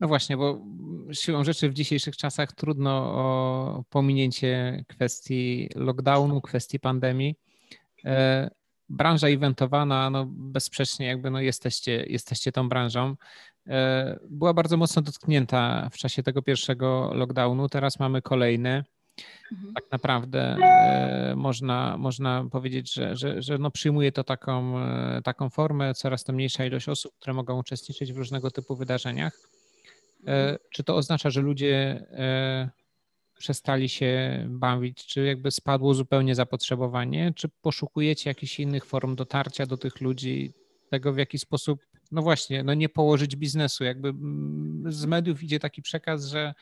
No 0.00 0.08
właśnie, 0.08 0.36
bo 0.36 0.60
siłą 1.12 1.44
rzeczy 1.44 1.68
w 1.68 1.74
dzisiejszych 1.74 2.16
czasach 2.16 2.52
trudno 2.52 2.90
o 2.92 3.84
pominięcie 3.90 4.84
kwestii 4.88 5.68
lockdownu, 5.74 6.40
kwestii 6.40 6.80
pandemii. 6.80 7.34
Branża 8.94 9.28
eventowana, 9.28 10.10
no 10.10 10.26
bezsprzecznie 10.28 11.06
jakby 11.06 11.30
no 11.30 11.40
jesteście, 11.40 12.04
jesteście 12.08 12.52
tą 12.52 12.68
branżą, 12.68 13.16
e, 13.66 14.18
była 14.30 14.54
bardzo 14.54 14.76
mocno 14.76 15.02
dotknięta 15.02 15.88
w 15.92 15.96
czasie 15.96 16.22
tego 16.22 16.42
pierwszego 16.42 17.10
lockdownu. 17.14 17.68
Teraz 17.68 17.98
mamy 17.98 18.22
kolejny. 18.22 18.84
Mhm. 19.52 19.74
Tak 19.74 19.84
naprawdę 19.92 20.56
e, 20.62 21.34
można, 21.36 21.96
można 21.98 22.44
powiedzieć, 22.52 22.94
że, 22.94 23.16
że, 23.16 23.42
że 23.42 23.58
no 23.58 23.70
przyjmuje 23.70 24.12
to 24.12 24.24
taką, 24.24 24.78
e, 24.78 25.20
taką 25.24 25.50
formę, 25.50 25.94
coraz 25.94 26.24
to 26.24 26.32
mniejsza 26.32 26.64
ilość 26.64 26.88
osób, 26.88 27.12
które 27.18 27.34
mogą 27.34 27.58
uczestniczyć 27.58 28.12
w 28.12 28.16
różnego 28.16 28.50
typu 28.50 28.76
wydarzeniach. 28.76 29.32
Mhm. 30.20 30.58
Czy 30.70 30.84
to 30.84 30.96
oznacza, 30.96 31.30
że 31.30 31.40
ludzie 31.40 32.06
przestali 33.38 33.88
się 33.88 34.44
bawić? 34.48 35.06
Czy 35.06 35.24
jakby 35.24 35.50
spadło 35.50 35.94
zupełnie 35.94 36.34
zapotrzebowanie? 36.34 37.32
Czy 37.36 37.48
poszukujecie 37.48 38.30
jakichś 38.30 38.60
innych 38.60 38.84
form 38.84 39.16
dotarcia 39.16 39.66
do 39.66 39.76
tych 39.76 40.00
ludzi, 40.00 40.54
tego 40.90 41.12
w 41.12 41.18
jaki 41.18 41.38
sposób, 41.38 41.80
no 42.12 42.22
właśnie, 42.22 42.62
no 42.62 42.74
nie 42.74 42.88
położyć 42.88 43.36
biznesu? 43.36 43.84
Jakby 43.84 44.08
mm, 44.08 44.92
z 44.92 45.06
mediów 45.06 45.42
idzie 45.42 45.60
taki 45.60 45.82
przekaz, 45.82 46.24
że 46.24 46.54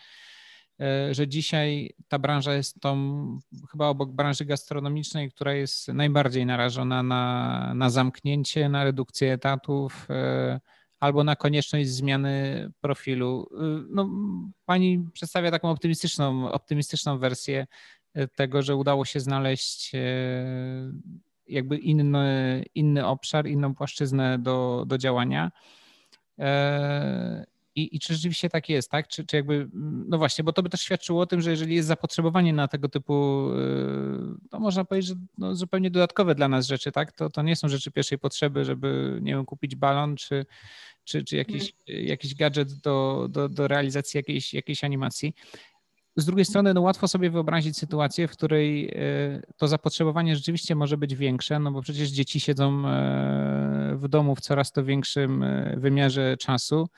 e, 0.80 1.14
że 1.14 1.28
dzisiaj 1.28 1.94
ta 2.08 2.18
branża 2.18 2.54
jest 2.54 2.80
tą, 2.80 3.38
chyba 3.70 3.88
obok 3.88 4.12
branży 4.12 4.44
gastronomicznej, 4.44 5.30
która 5.30 5.54
jest 5.54 5.88
najbardziej 5.88 6.46
narażona 6.46 7.02
na, 7.02 7.74
na 7.74 7.90
zamknięcie, 7.90 8.68
na 8.68 8.84
redukcję 8.84 9.32
etatów, 9.32 10.06
e, 10.10 10.60
albo 11.02 11.24
na 11.24 11.36
konieczność 11.36 11.88
zmiany 11.88 12.70
profilu. 12.80 13.48
Y, 13.52 13.86
no, 13.90 14.10
pani 14.64 15.06
przedstawia 15.12 15.50
taką 15.50 15.70
optymistyczną, 15.70 16.52
optymistyczną 16.52 17.18
wersję 17.18 17.66
y, 18.16 18.28
tego, 18.28 18.62
że 18.62 18.76
udało 18.76 19.04
się 19.04 19.20
znaleźć 19.20 19.94
y, 19.94 19.98
jakby 21.48 21.76
inny, 21.76 22.64
inny 22.74 23.06
obszar, 23.06 23.46
inną 23.46 23.74
płaszczyznę 23.74 24.38
do, 24.38 24.84
do 24.86 24.98
działania. 24.98 25.52
E, 26.38 27.46
I, 27.74 27.96
I 27.96 27.98
czy 28.00 28.14
rzeczywiście 28.14 28.50
tak 28.50 28.68
jest, 28.68 28.90
tak? 28.90 29.08
Czy, 29.08 29.26
czy 29.26 29.36
jakby, 29.36 29.68
no 30.08 30.18
właśnie, 30.18 30.44
bo 30.44 30.52
to 30.52 30.62
by 30.62 30.68
też 30.68 30.80
świadczyło 30.80 31.22
o 31.22 31.26
tym, 31.26 31.40
że 31.40 31.50
jeżeli 31.50 31.74
jest 31.74 31.88
zapotrzebowanie 31.88 32.52
na 32.52 32.68
tego 32.68 32.88
typu, 32.88 33.48
to 34.50 34.60
można 34.60 34.84
powiedzieć, 34.84 35.08
że 35.08 35.14
no 35.38 35.54
zupełnie 35.54 35.90
dodatkowe 35.90 36.34
dla 36.34 36.48
nas 36.48 36.66
rzeczy, 36.66 36.92
tak? 36.92 37.12
To, 37.12 37.30
to 37.30 37.42
nie 37.42 37.56
są 37.56 37.68
rzeczy 37.68 37.90
pierwszej 37.90 38.18
potrzeby, 38.18 38.64
żeby, 38.64 39.18
nie 39.22 39.34
wiem, 39.34 39.44
kupić 39.44 39.76
balon 39.76 40.16
czy, 40.16 40.46
czy, 41.04 41.24
czy 41.24 41.36
jakiś, 41.36 41.72
jakiś 41.86 42.34
gadżet 42.34 42.72
do, 42.72 43.26
do, 43.30 43.48
do 43.48 43.68
realizacji 43.68 44.18
jakiejś, 44.18 44.54
jakiejś 44.54 44.84
animacji. 44.84 45.34
Z 46.16 46.24
drugiej 46.24 46.44
strony, 46.44 46.74
no 46.74 46.80
łatwo 46.80 47.08
sobie 47.08 47.30
wyobrazić 47.30 47.78
sytuację, 47.78 48.28
w 48.28 48.32
której 48.32 48.88
e, 48.88 49.42
to 49.56 49.68
zapotrzebowanie 49.68 50.36
rzeczywiście 50.36 50.74
może 50.74 50.96
być 50.96 51.14
większe, 51.14 51.58
no 51.58 51.72
bo 51.72 51.82
przecież 51.82 52.08
dzieci 52.08 52.40
siedzą 52.40 52.88
e, 52.88 53.96
w 53.96 54.08
domu 54.08 54.34
w 54.34 54.40
coraz 54.40 54.72
to 54.72 54.84
większym 54.84 55.42
e, 55.42 55.74
wymiarze 55.76 56.36
czasu. 56.36 56.88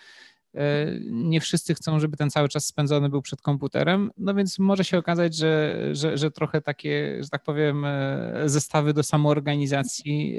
Nie 1.11 1.40
wszyscy 1.40 1.74
chcą, 1.74 2.00
żeby 2.00 2.16
ten 2.16 2.30
cały 2.30 2.48
czas 2.48 2.66
spędzony 2.66 3.09
był 3.09 3.22
przed 3.22 3.40
komputerem, 3.40 4.11
no 4.18 4.34
więc 4.34 4.59
może 4.59 4.84
się 4.84 4.98
okazać, 4.98 5.36
że, 5.36 5.76
że, 5.92 6.18
że 6.18 6.30
trochę 6.30 6.61
takie, 6.61 7.18
że 7.22 7.28
tak 7.28 7.42
powiem, 7.42 7.86
zestawy 8.46 8.94
do 8.94 9.02
samoorganizacji 9.02 10.38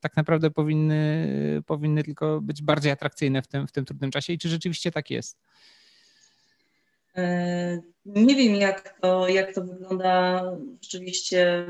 tak 0.00 0.16
naprawdę 0.16 0.50
powinny, 0.50 1.62
powinny 1.66 2.04
tylko 2.04 2.40
być 2.40 2.62
bardziej 2.62 2.92
atrakcyjne 2.92 3.42
w 3.42 3.46
tym, 3.46 3.66
w 3.66 3.72
tym 3.72 3.84
trudnym 3.84 4.10
czasie. 4.10 4.32
I 4.32 4.38
czy 4.38 4.48
rzeczywiście 4.48 4.90
tak 4.90 5.10
jest? 5.10 5.38
E, 7.16 7.82
nie 8.06 8.34
wiem, 8.34 8.54
jak 8.54 9.00
to, 9.00 9.28
jak 9.28 9.54
to 9.54 9.64
wygląda 9.64 10.44
rzeczywiście 10.82 11.66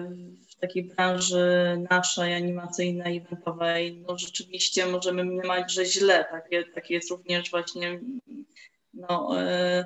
takiej 0.62 0.84
branży 0.84 1.78
naszej, 1.90 2.34
animacyjnej, 2.34 3.16
eventowej. 3.16 4.04
No 4.08 4.18
rzeczywiście 4.18 4.86
możemy 4.86 5.24
mniemać, 5.24 5.72
że 5.72 5.86
źle. 5.86 6.24
Takie, 6.30 6.64
takie 6.64 6.94
jest 6.94 7.10
również 7.10 7.50
właśnie, 7.50 8.00
no, 8.94 9.40
e, 9.40 9.40
e, 9.40 9.84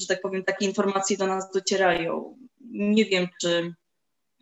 że 0.00 0.06
tak 0.06 0.20
powiem, 0.20 0.44
takie 0.44 0.66
informacje 0.66 1.16
do 1.16 1.26
nas 1.26 1.50
docierają. 1.50 2.38
Nie 2.70 3.04
wiem, 3.04 3.28
czy 3.40 3.74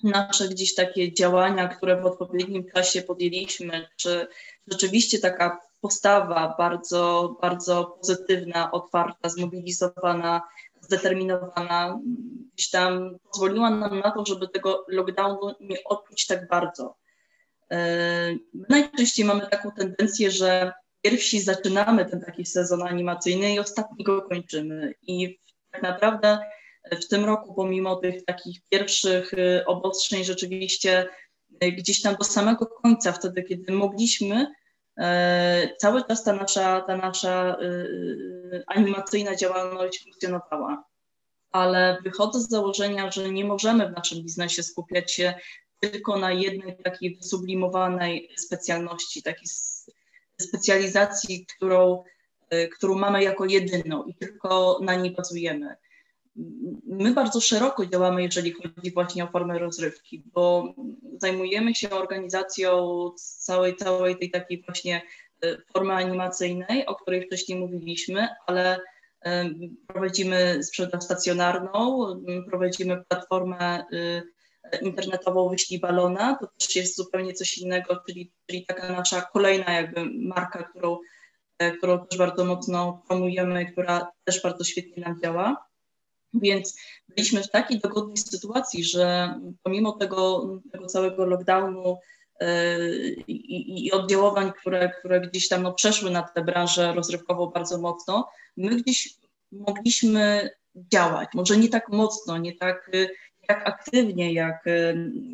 nasze 0.03 0.49
gdzieś 0.49 0.75
takie 0.75 1.13
działania, 1.13 1.69
które 1.69 2.01
w 2.01 2.07
odpowiednim 2.07 2.65
czasie 2.75 3.03
podjęliśmy, 3.03 3.89
czy 3.97 4.27
rzeczywiście 4.67 5.19
taka 5.19 5.59
postawa 5.81 6.55
bardzo, 6.59 7.37
bardzo 7.43 7.85
pozytywna, 7.85 8.71
otwarta, 8.71 9.29
zmobilizowana, 9.29 10.43
zdeterminowana, 10.93 12.01
gdzieś 12.55 12.71
tam 12.71 13.19
pozwoliła 13.31 13.71
nam 13.71 14.01
na 14.01 14.11
to, 14.11 14.27
żeby 14.27 14.49
tego 14.49 14.85
lockdownu 14.89 15.55
nie 15.61 15.85
odczuć 15.85 16.27
tak 16.27 16.49
bardzo. 16.49 16.97
E, 17.71 17.77
my 18.55 18.67
najczęściej 18.69 19.25
mamy 19.25 19.47
taką 19.47 19.71
tendencję, 19.71 20.31
że 20.31 20.73
pierwsi 21.03 21.41
zaczynamy 21.41 22.05
ten 22.05 22.21
taki 22.21 22.47
sezon 22.47 22.83
animacyjny 22.83 23.55
i 23.55 23.59
ostatni 23.59 24.05
go 24.05 24.23
kończymy. 24.23 24.95
I 25.03 25.39
tak 25.71 25.83
naprawdę 25.83 26.39
w 26.93 27.09
tym 27.09 27.25
roku, 27.25 27.55
pomimo 27.55 27.97
tych 27.97 28.25
takich 28.25 28.61
pierwszych 28.69 29.35
e, 29.35 29.65
obostrzeń, 29.67 30.25
rzeczywiście 30.25 31.09
e, 31.61 31.73
gdzieś 31.73 32.03
tam 32.03 32.17
do 32.17 32.25
samego 32.25 32.67
końca, 32.67 33.13
wtedy, 33.13 33.43
kiedy 33.43 33.73
mogliśmy, 33.73 34.47
cały 35.79 36.05
czas 36.05 36.25
ta 36.25 36.33
nasza, 36.33 36.81
ta 36.81 36.97
nasza 36.97 37.57
y, 37.61 37.65
y, 37.65 38.65
animacyjna 38.67 39.37
działalność 39.37 40.03
funkcjonowała. 40.03 40.85
Ale 41.51 41.99
wychodzę 42.05 42.41
z 42.41 42.49
założenia, 42.49 43.11
że 43.11 43.31
nie 43.31 43.45
możemy 43.45 43.89
w 43.89 43.97
naszym 43.97 44.23
biznesie 44.23 44.63
skupiać 44.63 45.13
się 45.13 45.35
tylko 45.81 46.19
na 46.19 46.33
jednej 46.33 46.77
takiej 46.77 47.17
wysublimowanej 47.17 48.31
specjalności, 48.37 49.23
takiej 49.23 49.49
specjalizacji, 50.41 51.47
którą, 51.57 52.05
y, 52.55 52.69
którą 52.69 52.95
mamy 52.95 53.23
jako 53.23 53.45
jedyną 53.45 54.05
i 54.05 54.15
tylko 54.15 54.79
na 54.83 54.95
niej 54.95 55.15
bazujemy 55.15 55.77
my 56.87 57.15
bardzo 57.15 57.41
szeroko 57.41 57.87
działamy, 57.87 58.23
jeżeli 58.23 58.53
chodzi 58.53 58.93
właśnie 58.95 59.25
o 59.25 59.31
formę 59.31 59.59
rozrywki, 59.59 60.23
bo 60.35 60.75
zajmujemy 61.19 61.75
się 61.75 61.91
organizacją 61.91 63.11
całej, 63.17 63.77
całej 63.77 64.19
tej 64.19 64.31
takiej 64.31 64.63
właśnie 64.67 65.03
e, 65.43 65.57
formy 65.73 65.93
animacyjnej, 65.93 66.87
o 66.87 66.95
której 66.95 67.27
wcześniej 67.27 67.59
mówiliśmy, 67.59 68.29
ale 68.47 68.81
prowadzimy 69.87 70.63
sprzedaż 70.63 71.05
stacjonarną, 71.05 72.07
prowadzimy 72.49 73.05
platformę 73.09 73.85
y, 73.93 74.23
internetową 74.83 75.49
Wyślij 75.49 75.81
Balona, 75.81 76.37
to 76.41 76.47
też 76.47 76.77
jest 76.77 76.97
zupełnie 76.97 77.33
coś 77.33 77.59
innego, 77.59 78.03
czyli, 78.07 78.33
czyli 78.47 78.67
taka 78.67 78.93
nasza 78.93 79.23
kolejna 79.23 79.73
jakby 79.73 80.05
marka, 80.05 80.63
którą, 80.63 80.99
e, 81.59 81.71
którą 81.71 82.07
też 82.07 82.19
bardzo 82.19 82.45
mocno 82.45 83.03
promujemy, 83.09 83.73
która 83.73 84.13
też 84.25 84.43
bardzo 84.43 84.65
świetnie 84.65 85.03
nam 85.03 85.21
działa. 85.21 85.72
Więc 86.35 86.77
byliśmy 87.09 87.43
w 87.43 87.51
takiej 87.51 87.81
dogodnej 87.81 88.17
sytuacji, 88.17 88.85
że 88.85 89.35
pomimo 89.63 89.93
tego, 89.93 90.49
tego 90.73 90.87
całego 90.87 91.27
lockdownu 91.27 91.99
yy, 92.41 92.47
i, 93.27 93.87
i 93.87 93.93
oddziaływań, 93.93 94.53
które, 94.53 94.93
które 94.99 95.21
gdzieś 95.21 95.49
tam 95.49 95.63
no, 95.63 95.73
przeszły 95.73 96.11
na 96.11 96.23
tę 96.23 96.45
branżę 96.45 96.93
rozrywkową 96.95 97.47
bardzo 97.47 97.79
mocno, 97.79 98.29
my 98.57 98.77
gdzieś 98.77 99.15
mogliśmy 99.53 100.51
działać. 100.75 101.29
Może 101.35 101.57
nie 101.57 101.69
tak 101.69 101.89
mocno, 101.89 102.39
nie 102.39 102.57
tak, 102.57 102.91
nie 103.41 103.47
tak 103.49 103.69
aktywnie 103.69 104.33
jak, 104.33 104.65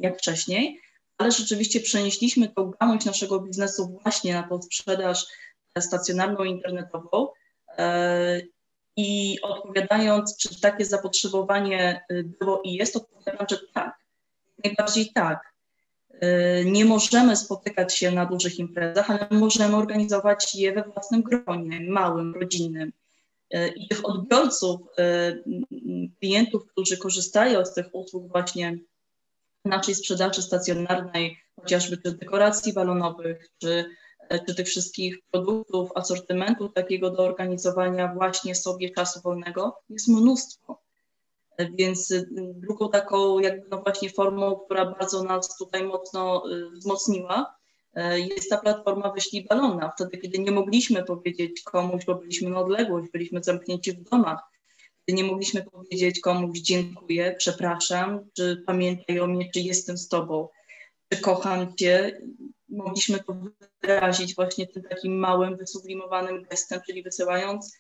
jak 0.01 0.19
wcześniej, 0.19 0.81
ale 1.19 1.33
rzeczywiście 1.33 1.81
przenieśliśmy 1.81 2.49
tą 2.49 2.71
gałąź 2.81 3.05
naszego 3.05 3.41
biznesu 3.41 3.99
właśnie 4.03 4.35
na 4.35 4.43
tą 4.43 4.63
sprzedaż 4.63 5.27
stacjonarną 5.79 6.45
internetową. 6.45 7.29
Yy, 7.79 8.49
i 8.99 9.39
odpowiadając, 9.43 10.37
czy 10.37 10.61
takie 10.61 10.85
zapotrzebowanie 10.85 12.05
y, 12.13 12.25
było 12.41 12.63
i 12.65 12.73
jest, 12.73 12.97
odpowiadam, 12.97 13.47
że 13.51 13.59
tak. 13.75 13.99
Najbardziej 14.65 15.13
tak. 15.15 15.53
Y, 16.15 16.65
nie 16.65 16.85
możemy 16.85 17.37
spotykać 17.37 17.97
się 17.97 18.11
na 18.11 18.27
dużych 18.27 18.59
imprezach, 18.59 19.11
ale 19.11 19.27
możemy 19.31 19.77
organizować 19.77 20.55
je 20.55 20.73
we 20.73 20.83
własnym 20.83 21.23
gronie, 21.23 21.81
małym, 21.91 22.35
rodzinnym. 22.35 22.93
Y, 23.55 23.69
I 23.77 23.89
tych 23.89 24.09
odbiorców, 24.09 24.81
klientów, 26.21 26.67
którzy 26.67 26.97
korzystają 26.97 27.65
z 27.65 27.75
tych 27.75 27.87
usług 27.93 28.33
właśnie 28.33 28.79
naszej 29.65 29.95
sprzedaży 29.95 30.43
stacjonarnej, 30.43 31.39
chociażby 31.57 31.97
czy 31.97 32.13
dekoracji 32.13 32.73
balonowych, 32.73 33.49
czy 33.59 33.85
czy 34.47 34.55
tych 34.55 34.67
wszystkich 34.67 35.19
produktów, 35.31 35.91
asortymentu 35.95 36.69
takiego 36.69 37.11
do 37.11 37.23
organizowania 37.23 38.15
właśnie 38.15 38.55
sobie 38.55 38.91
czasu 38.91 39.21
wolnego 39.21 39.79
jest 39.89 40.09
mnóstwo. 40.09 40.79
Więc 41.75 42.11
y, 42.11 42.29
drugą 42.55 42.91
taką 42.91 43.39
jakby 43.39 43.69
no 43.71 43.83
właśnie 43.83 44.11
formą, 44.11 44.57
która 44.57 44.85
bardzo 44.85 45.23
nas 45.23 45.57
tutaj 45.57 45.85
mocno 45.85 46.43
y, 46.53 46.71
wzmocniła, 46.71 47.55
y, 47.97 48.21
jest 48.21 48.51
ta 48.51 48.59
platforma 48.59 49.13
Wyślij 49.13 49.45
Balona. 49.45 49.93
Wtedy, 49.95 50.19
kiedy 50.19 50.39
nie 50.39 50.51
mogliśmy 50.51 51.05
powiedzieć 51.05 51.63
komuś, 51.63 52.05
bo 52.05 52.15
byliśmy 52.15 52.51
na 52.51 52.61
odległość, 52.61 53.13
byliśmy 53.13 53.43
zamknięci 53.43 53.93
w 53.93 54.03
domach, 54.11 54.41
kiedy 55.07 55.23
nie 55.23 55.25
mogliśmy 55.25 55.63
powiedzieć 55.63 56.21
komuś 56.21 56.59
dziękuję, 56.59 57.35
przepraszam, 57.39 58.21
czy 58.33 58.63
pamiętaj 58.67 59.21
o 59.21 59.27
mnie, 59.27 59.51
czy 59.55 59.61
jestem 59.61 59.99
z 59.99 60.09
tobą, 60.09 60.49
czy 61.09 61.21
kocham 61.21 61.77
cię, 61.77 62.21
mogliśmy 62.69 63.19
to 63.25 63.37
wyrazić 63.83 64.35
właśnie 64.35 64.67
tym 64.67 64.83
takim 64.83 65.19
małym, 65.19 65.57
wysublimowanym 65.57 66.43
gestem, 66.43 66.81
czyli 66.87 67.03
wysyłając 67.03 67.79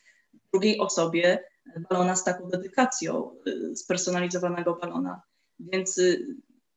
drugiej 0.52 0.78
osobie 0.78 1.44
balona 1.90 2.16
z 2.16 2.24
taką 2.24 2.48
dedykacją, 2.48 3.30
y, 3.46 3.76
spersonalizowanego 3.76 4.74
balona. 4.74 5.22
Więc 5.60 5.98
y, 5.98 6.26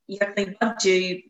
jak 0.07 0.38
najbardziej 0.38 1.30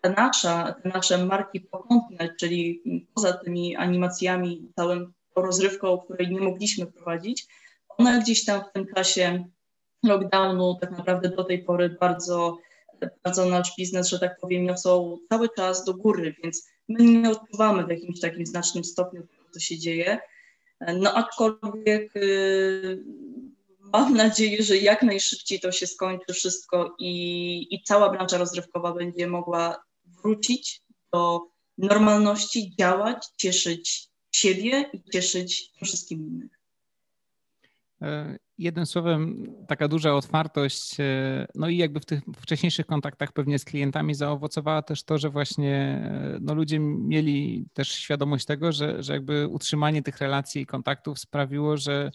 ta 0.00 0.10
nasza, 0.10 0.74
te 0.82 0.88
nasze 0.88 1.24
marki 1.24 1.60
pokątne, 1.60 2.34
czyli 2.40 2.82
poza 3.14 3.32
tymi 3.32 3.76
animacjami, 3.76 4.72
całym 4.76 5.12
rozrywką, 5.36 5.98
której 5.98 6.30
nie 6.30 6.40
mogliśmy 6.40 6.86
prowadzić, 6.86 7.46
one 7.88 8.20
gdzieś 8.20 8.44
tam 8.44 8.64
w 8.64 8.72
tym 8.72 8.86
czasie 8.94 9.44
lockdownu 10.02 10.78
tak 10.80 10.90
naprawdę 10.90 11.28
do 11.28 11.44
tej 11.44 11.64
pory 11.64 11.96
bardzo 12.00 12.58
bardzo 13.24 13.46
nasz 13.46 13.76
biznes, 13.76 14.08
że 14.08 14.18
tak 14.18 14.40
powiem, 14.40 14.64
niosą 14.64 15.18
cały 15.28 15.48
czas 15.56 15.84
do 15.84 15.94
góry, 15.94 16.34
więc 16.42 16.68
my 16.88 17.04
nie 17.04 17.30
odczuwamy 17.30 17.86
w 17.86 17.90
jakimś 17.90 18.20
takim 18.20 18.46
znacznym 18.46 18.84
stopniu 18.84 19.26
co 19.50 19.60
się 19.60 19.78
dzieje. 19.78 20.18
No 20.94 21.14
aczkolwiek 21.14 22.16
y, 22.16 23.04
mam 23.78 24.14
nadzieję, 24.14 24.62
że 24.62 24.76
jak 24.76 25.02
najszybciej 25.02 25.60
to 25.60 25.72
się 25.72 25.86
skończy 25.86 26.32
wszystko 26.32 26.94
i, 26.98 27.74
i 27.74 27.82
cała 27.82 28.10
branża 28.10 28.38
rozrywkowa 28.38 28.94
będzie 28.94 29.26
mogła 29.26 29.82
wrócić 30.04 30.82
do 31.12 31.40
normalności, 31.78 32.74
działać, 32.78 33.26
cieszyć 33.36 34.08
siebie 34.32 34.90
i 34.92 35.10
cieszyć 35.10 35.70
wszystkim 35.84 36.20
innych. 36.20 36.60
E, 38.60 38.62
jednym 38.62 38.86
słowem, 38.86 39.46
taka 39.68 39.88
duża 39.88 40.14
otwartość, 40.14 40.96
no 41.54 41.68
i 41.68 41.76
jakby 41.76 42.00
w 42.00 42.06
tych 42.06 42.20
wcześniejszych 42.36 42.86
kontaktach 42.86 43.32
pewnie 43.32 43.58
z 43.58 43.64
klientami 43.64 44.14
zaowocowała 44.14 44.82
też 44.82 45.02
to, 45.02 45.18
że 45.18 45.30
właśnie 45.30 46.02
no 46.40 46.54
ludzie 46.54 46.78
mieli 46.80 47.66
też 47.74 47.88
świadomość 47.88 48.46
tego, 48.46 48.72
że, 48.72 49.02
że 49.02 49.12
jakby 49.12 49.48
utrzymanie 49.48 50.02
tych 50.02 50.18
relacji 50.18 50.62
i 50.62 50.66
kontaktów 50.66 51.18
sprawiło, 51.18 51.76
że, 51.76 52.10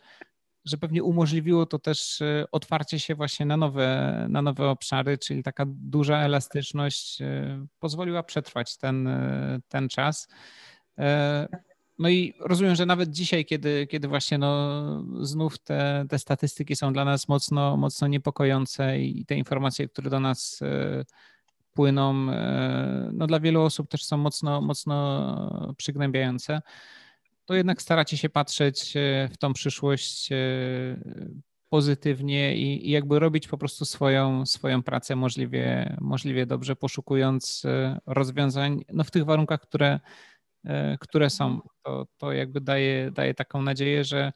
że 0.66 0.78
pewnie 0.78 1.04
umożliwiło 1.04 1.66
to 1.66 1.80
też 1.80 2.22
e, 2.22 2.46
otwarcie 2.52 3.00
się 3.00 3.16
właśnie 3.16 3.46
na 3.46 3.58
nowe, 3.58 4.26
na 4.30 4.42
nowe 4.42 4.70
obszary, 4.70 5.18
czyli 5.18 5.44
taka 5.44 5.66
duża 5.68 6.18
elastyczność 6.18 7.22
e, 7.22 7.66
pozwoliła 7.80 8.24
przetrwać 8.24 8.78
ten, 8.78 9.08
e, 9.08 9.60
ten 9.68 9.90
czas. 9.90 10.28
No 12.00 12.10
i 12.10 12.34
rozumiem, 12.40 12.76
że 12.76 12.86
nawet 12.86 13.10
dzisiaj, 13.10 13.46
kiedy, 13.46 13.88
kiedy 13.88 14.08
właśnie 14.08 14.38
no, 14.38 15.04
znów 15.22 15.60
te, 15.60 16.06
te 16.10 16.20
statystyki 16.20 16.76
są 16.76 16.94
dla 16.94 17.06
nas 17.06 17.28
mocno, 17.28 17.78
mocno 17.78 18.08
niepokojące 18.08 19.00
i 19.00 19.26
te 19.26 19.36
informacje, 19.36 19.88
które 19.88 20.10
do 20.10 20.20
nas 20.20 20.60
płyną, 21.74 22.14
no 23.14 23.28
dla 23.28 23.40
wielu 23.40 23.62
osób 23.62 23.90
też 23.90 24.04
są 24.04 24.18
mocno, 24.18 24.62
mocno 24.62 25.74
przygnębiające 25.78 26.62
to 27.46 27.56
jednak 27.56 27.82
staracie 27.82 28.18
się 28.18 28.30
patrzeć 28.30 28.98
e, 28.98 29.30
w 29.32 29.38
tą 29.38 29.54
przyszłość 29.54 30.32
e, 30.32 30.36
pozytywnie 31.70 32.56
i, 32.56 32.88
i, 32.88 32.92
jakby 32.92 33.20
robić 33.20 33.48
po 33.48 33.58
prostu 33.58 33.86
swoją, 33.86 34.46
swoją 34.46 34.84
pracę 34.84 35.16
możliwie, 35.16 35.98
możliwie 36.02 36.46
dobrze, 36.46 36.76
poszukując 36.76 37.66
e, 37.66 38.00
rozwiązań 38.06 38.86
no 38.94 39.04
w 39.04 39.12
tych 39.12 39.26
warunkach, 39.26 39.62
które, 39.62 40.00
które 41.00 41.30
są. 41.30 41.62
To, 41.86 42.08
to 42.18 42.32
jakby 42.32 42.62
daje, 42.62 43.12
daje 43.12 43.34
taką 43.34 43.62
nadzieję, 43.62 44.04
że, 44.04 44.34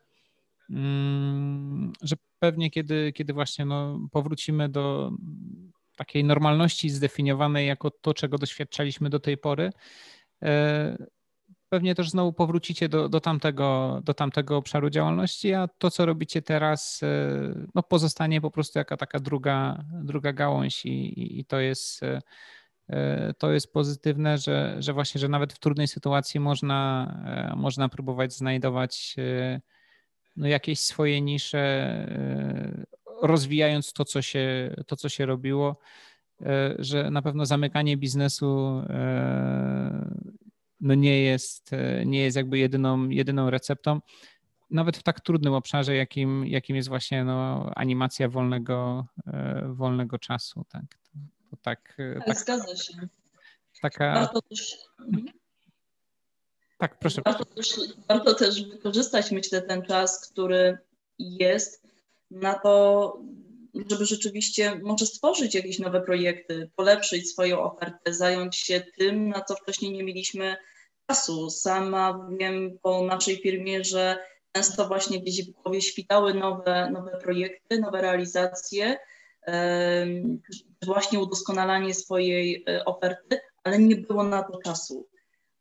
mm, 0.69 1.93
że 2.01 2.15
pewnie 2.39 2.71
kiedy, 2.71 3.13
kiedy 3.13 3.33
właśnie 3.33 3.65
no, 3.65 3.99
powrócimy 4.11 4.69
do 4.69 5.11
takiej 5.97 6.23
normalności 6.23 6.89
zdefiniowanej 6.89 7.67
jako 7.67 7.91
to, 7.91 8.13
czego 8.13 8.37
doświadczaliśmy 8.37 9.09
do 9.09 9.19
tej 9.19 9.37
pory, 9.37 9.71
pewnie 11.69 11.95
też 11.95 12.09
znowu 12.09 12.33
powrócicie 12.33 12.89
do, 12.89 13.09
do, 13.09 13.19
tamtego, 13.19 13.99
do 14.03 14.13
tamtego 14.13 14.57
obszaru 14.57 14.89
działalności, 14.89 15.53
a 15.53 15.67
to, 15.67 15.91
co 15.91 16.05
robicie 16.05 16.41
teraz, 16.41 17.03
e, 17.03 17.67
no, 17.75 17.83
pozostanie 17.83 18.41
po 18.41 18.51
prostu 18.51 18.79
jako 18.79 18.97
taka 18.97 19.19
druga, 19.19 19.83
druga 20.03 20.33
gałąź 20.33 20.85
i, 20.85 21.39
i 21.39 21.45
to 21.45 21.59
jest 21.59 22.03
e, 22.03 22.21
to 23.37 23.51
jest 23.51 23.73
pozytywne, 23.73 24.37
że, 24.37 24.75
że 24.79 24.93
właśnie, 24.93 25.19
że 25.19 25.27
nawet 25.27 25.53
w 25.53 25.59
trudnej 25.59 25.87
sytuacji 25.87 26.39
można, 26.39 27.07
e, 27.51 27.55
można 27.55 27.89
próbować 27.89 28.33
znajdować 28.33 29.15
no, 30.37 30.47
jakieś 30.47 30.79
swoje 30.79 31.21
nisze, 31.21 32.05
rozwijając 33.21 33.93
to, 33.93 34.05
co 34.05 34.21
się, 34.21 34.75
to, 34.87 34.95
co 34.95 35.09
się 35.09 35.25
robiło, 35.25 35.79
że 36.79 37.11
na 37.11 37.21
pewno 37.21 37.45
zamykanie 37.45 37.97
biznesu 37.97 38.81
no 40.81 40.95
nie 40.95 41.21
jest, 41.21 41.73
e, 41.73 42.05
nie 42.05 42.19
jest 42.19 42.37
jakby 42.37 42.57
jedyną, 42.57 43.09
jedyną 43.09 43.49
receptą. 43.49 44.01
Nawet 44.69 44.97
w 44.97 45.03
tak 45.03 45.21
trudnym 45.21 45.53
obszarze, 45.53 45.95
jakim, 45.95 46.47
jakim 46.47 46.75
jest 46.75 46.89
właśnie 46.89 47.23
no, 47.23 47.71
animacja 47.75 48.29
wolnego, 48.29 49.05
e, 49.27 49.63
wolnego 49.73 50.19
czasu. 50.19 50.65
Tak, 50.69 50.83
to, 51.49 51.57
tak, 51.61 51.95
e, 51.99 52.21
tak, 52.25 52.39
zgadza 52.39 52.75
się. 52.75 52.93
Taka... 53.81 54.13
Warto 54.13 54.41
też, 54.41 54.77
mhm. 54.99 55.39
Tak, 56.77 56.99
proszę. 56.99 57.21
Warto 57.25 57.45
też, 57.45 57.79
warto 58.07 58.33
też 58.33 58.65
wykorzystać, 58.65 59.31
myślę, 59.31 59.61
ten 59.61 59.81
czas, 59.81 60.29
który 60.31 60.77
jest 61.19 61.83
na 62.31 62.59
to, 62.59 63.13
żeby 63.89 64.05
rzeczywiście 64.05 64.75
może 64.83 65.05
stworzyć 65.05 65.55
jakieś 65.55 65.79
nowe 65.79 66.01
projekty, 66.01 66.69
polepszyć 66.75 67.31
swoją 67.31 67.59
ofertę, 67.63 68.13
zająć 68.13 68.55
się 68.55 68.83
tym, 68.97 69.29
na 69.29 69.41
co 69.41 69.55
wcześniej 69.55 69.91
nie 69.91 70.03
mieliśmy 70.03 70.55
czasu. 71.07 71.49
Sama 71.49 72.27
wiem 72.39 72.79
po 72.81 73.03
naszej 73.03 73.37
firmie, 73.37 73.83
że 73.83 74.17
często 74.51 74.87
właśnie 74.87 75.19
gdzieś 75.19 75.47
w 75.47 75.51
głowie 75.51 75.81
świtały 75.81 76.33
nowe, 76.33 76.89
nowe 76.91 77.17
projekty, 77.17 77.79
nowe 77.79 78.01
realizacje, 78.01 78.97
właśnie 80.85 81.19
udoskonalanie 81.19 81.93
swojej 81.93 82.63
e, 82.67 82.85
oferty, 82.85 83.39
ale 83.63 83.79
nie 83.79 83.95
było 83.95 84.23
na 84.23 84.43
to 84.43 84.59
czasu. 84.65 85.07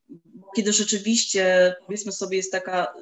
Bo 0.09 0.51
kiedy 0.57 0.72
rzeczywiście, 0.72 1.74
powiedzmy 1.87 2.12
sobie, 2.12 2.37
jest 2.37 2.53
taka 2.53 2.95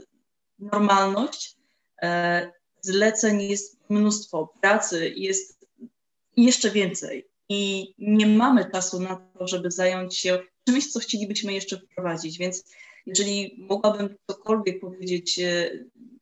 normalność, 0.58 1.56
e, 2.02 2.52
zleceń 2.80 3.42
jest 3.42 3.78
mnóstwo, 3.88 4.52
pracy 4.60 5.12
jest 5.16 5.66
jeszcze 6.36 6.70
więcej 6.70 7.28
i 7.48 7.94
nie 7.98 8.26
mamy 8.26 8.70
czasu 8.70 9.00
na 9.00 9.16
to, 9.16 9.48
żeby 9.48 9.70
zająć 9.70 10.18
się 10.18 10.38
czymś, 10.68 10.92
co 10.92 11.00
chcielibyśmy 11.00 11.52
jeszcze 11.52 11.78
wprowadzić. 11.78 12.38
Więc 12.38 12.64
jeżeli 13.06 13.56
mogłabym 13.58 14.16
cokolwiek 14.30 14.80
powiedzieć 14.80 15.38
e, 15.38 15.70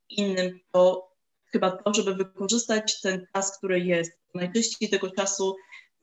innym, 0.08 0.60
to 0.72 1.10
chyba 1.46 1.70
to, 1.70 1.94
żeby 1.94 2.14
wykorzystać 2.14 3.00
ten 3.00 3.26
czas, 3.32 3.58
który 3.58 3.80
jest. 3.80 4.23
Najczęściej 4.34 4.88
tego 4.88 5.10
czasu 5.10 5.56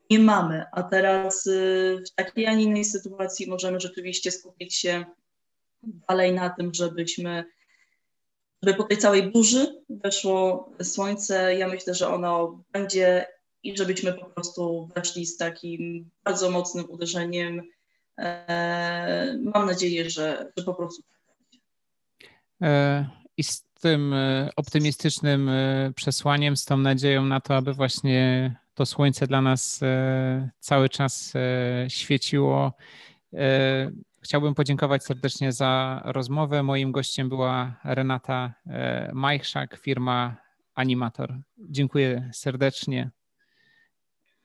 nie 0.10 0.20
mamy, 0.20 0.66
a 0.72 0.84
teraz 0.84 1.48
e, 1.48 1.52
w 1.98 2.12
takiej, 2.16 2.48
a 2.48 2.54
nie 2.54 2.64
innej 2.64 2.86
sytuacji 2.86 3.50
możemy 3.50 3.80
rzeczywiście 3.80 4.32
skupić 4.32 4.76
się 4.76 5.06
dalej 5.84 6.34
na 6.34 6.50
tym, 6.50 6.74
żebyśmy 6.74 7.44
żeby 8.64 8.78
po 8.78 8.84
tej 8.84 8.98
całej 8.98 9.32
burzy 9.32 9.82
weszło 9.90 10.70
słońce. 10.84 11.56
Ja 11.56 11.68
myślę, 11.68 11.94
że 11.94 12.08
ono 12.08 12.64
będzie 12.72 13.26
i 13.64 13.78
żebyśmy 13.78 14.14
po 14.14 14.26
prostu 14.26 14.90
weszli 14.96 15.26
z 15.26 15.38
takim 15.38 16.10
bardzo 16.24 16.52
mocnym 16.52 16.90
uderzeniem. 16.90 17.62
E, 18.18 19.38
mam 19.44 19.66
nadzieję, 19.66 20.10
że, 20.10 20.52
że 20.58 20.64
po 20.64 20.74
prostu 20.74 21.02
tak 21.02 21.22
tym 23.82 24.14
e, 24.14 24.50
optymistycznym 24.56 25.52
przesłaniem, 25.96 26.58
z 26.58 26.66
tą 26.66 26.78
nadzieją 26.78 27.26
na 27.26 27.42
to, 27.42 27.56
aby 27.56 27.74
właśnie 27.74 28.56
to 28.74 28.86
słońce 28.86 29.28
dla 29.28 29.42
nas 29.42 29.80
cały 30.60 30.90
czas 30.90 31.34
świeciło 31.88 32.74
Chciałbym 34.22 34.56
podziękować 34.56 35.04
serdecznie 35.04 35.52
za 35.52 36.02
rozmowę. 36.06 36.64
Moim 36.64 36.92
gościem 36.92 37.30
była 37.30 37.80
Renata 37.84 38.54
e, 38.68 39.12
Majchrzak, 39.14 39.78
firma 39.78 40.38
Animator. 40.74 41.34
Dziękuję 41.58 42.30
serdecznie. 42.34 43.10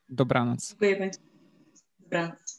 Dobranoc. 0.08 0.68
Dziękuję 0.68 0.96
bardzo. 0.96 1.20
Dobranoc. 1.98 2.55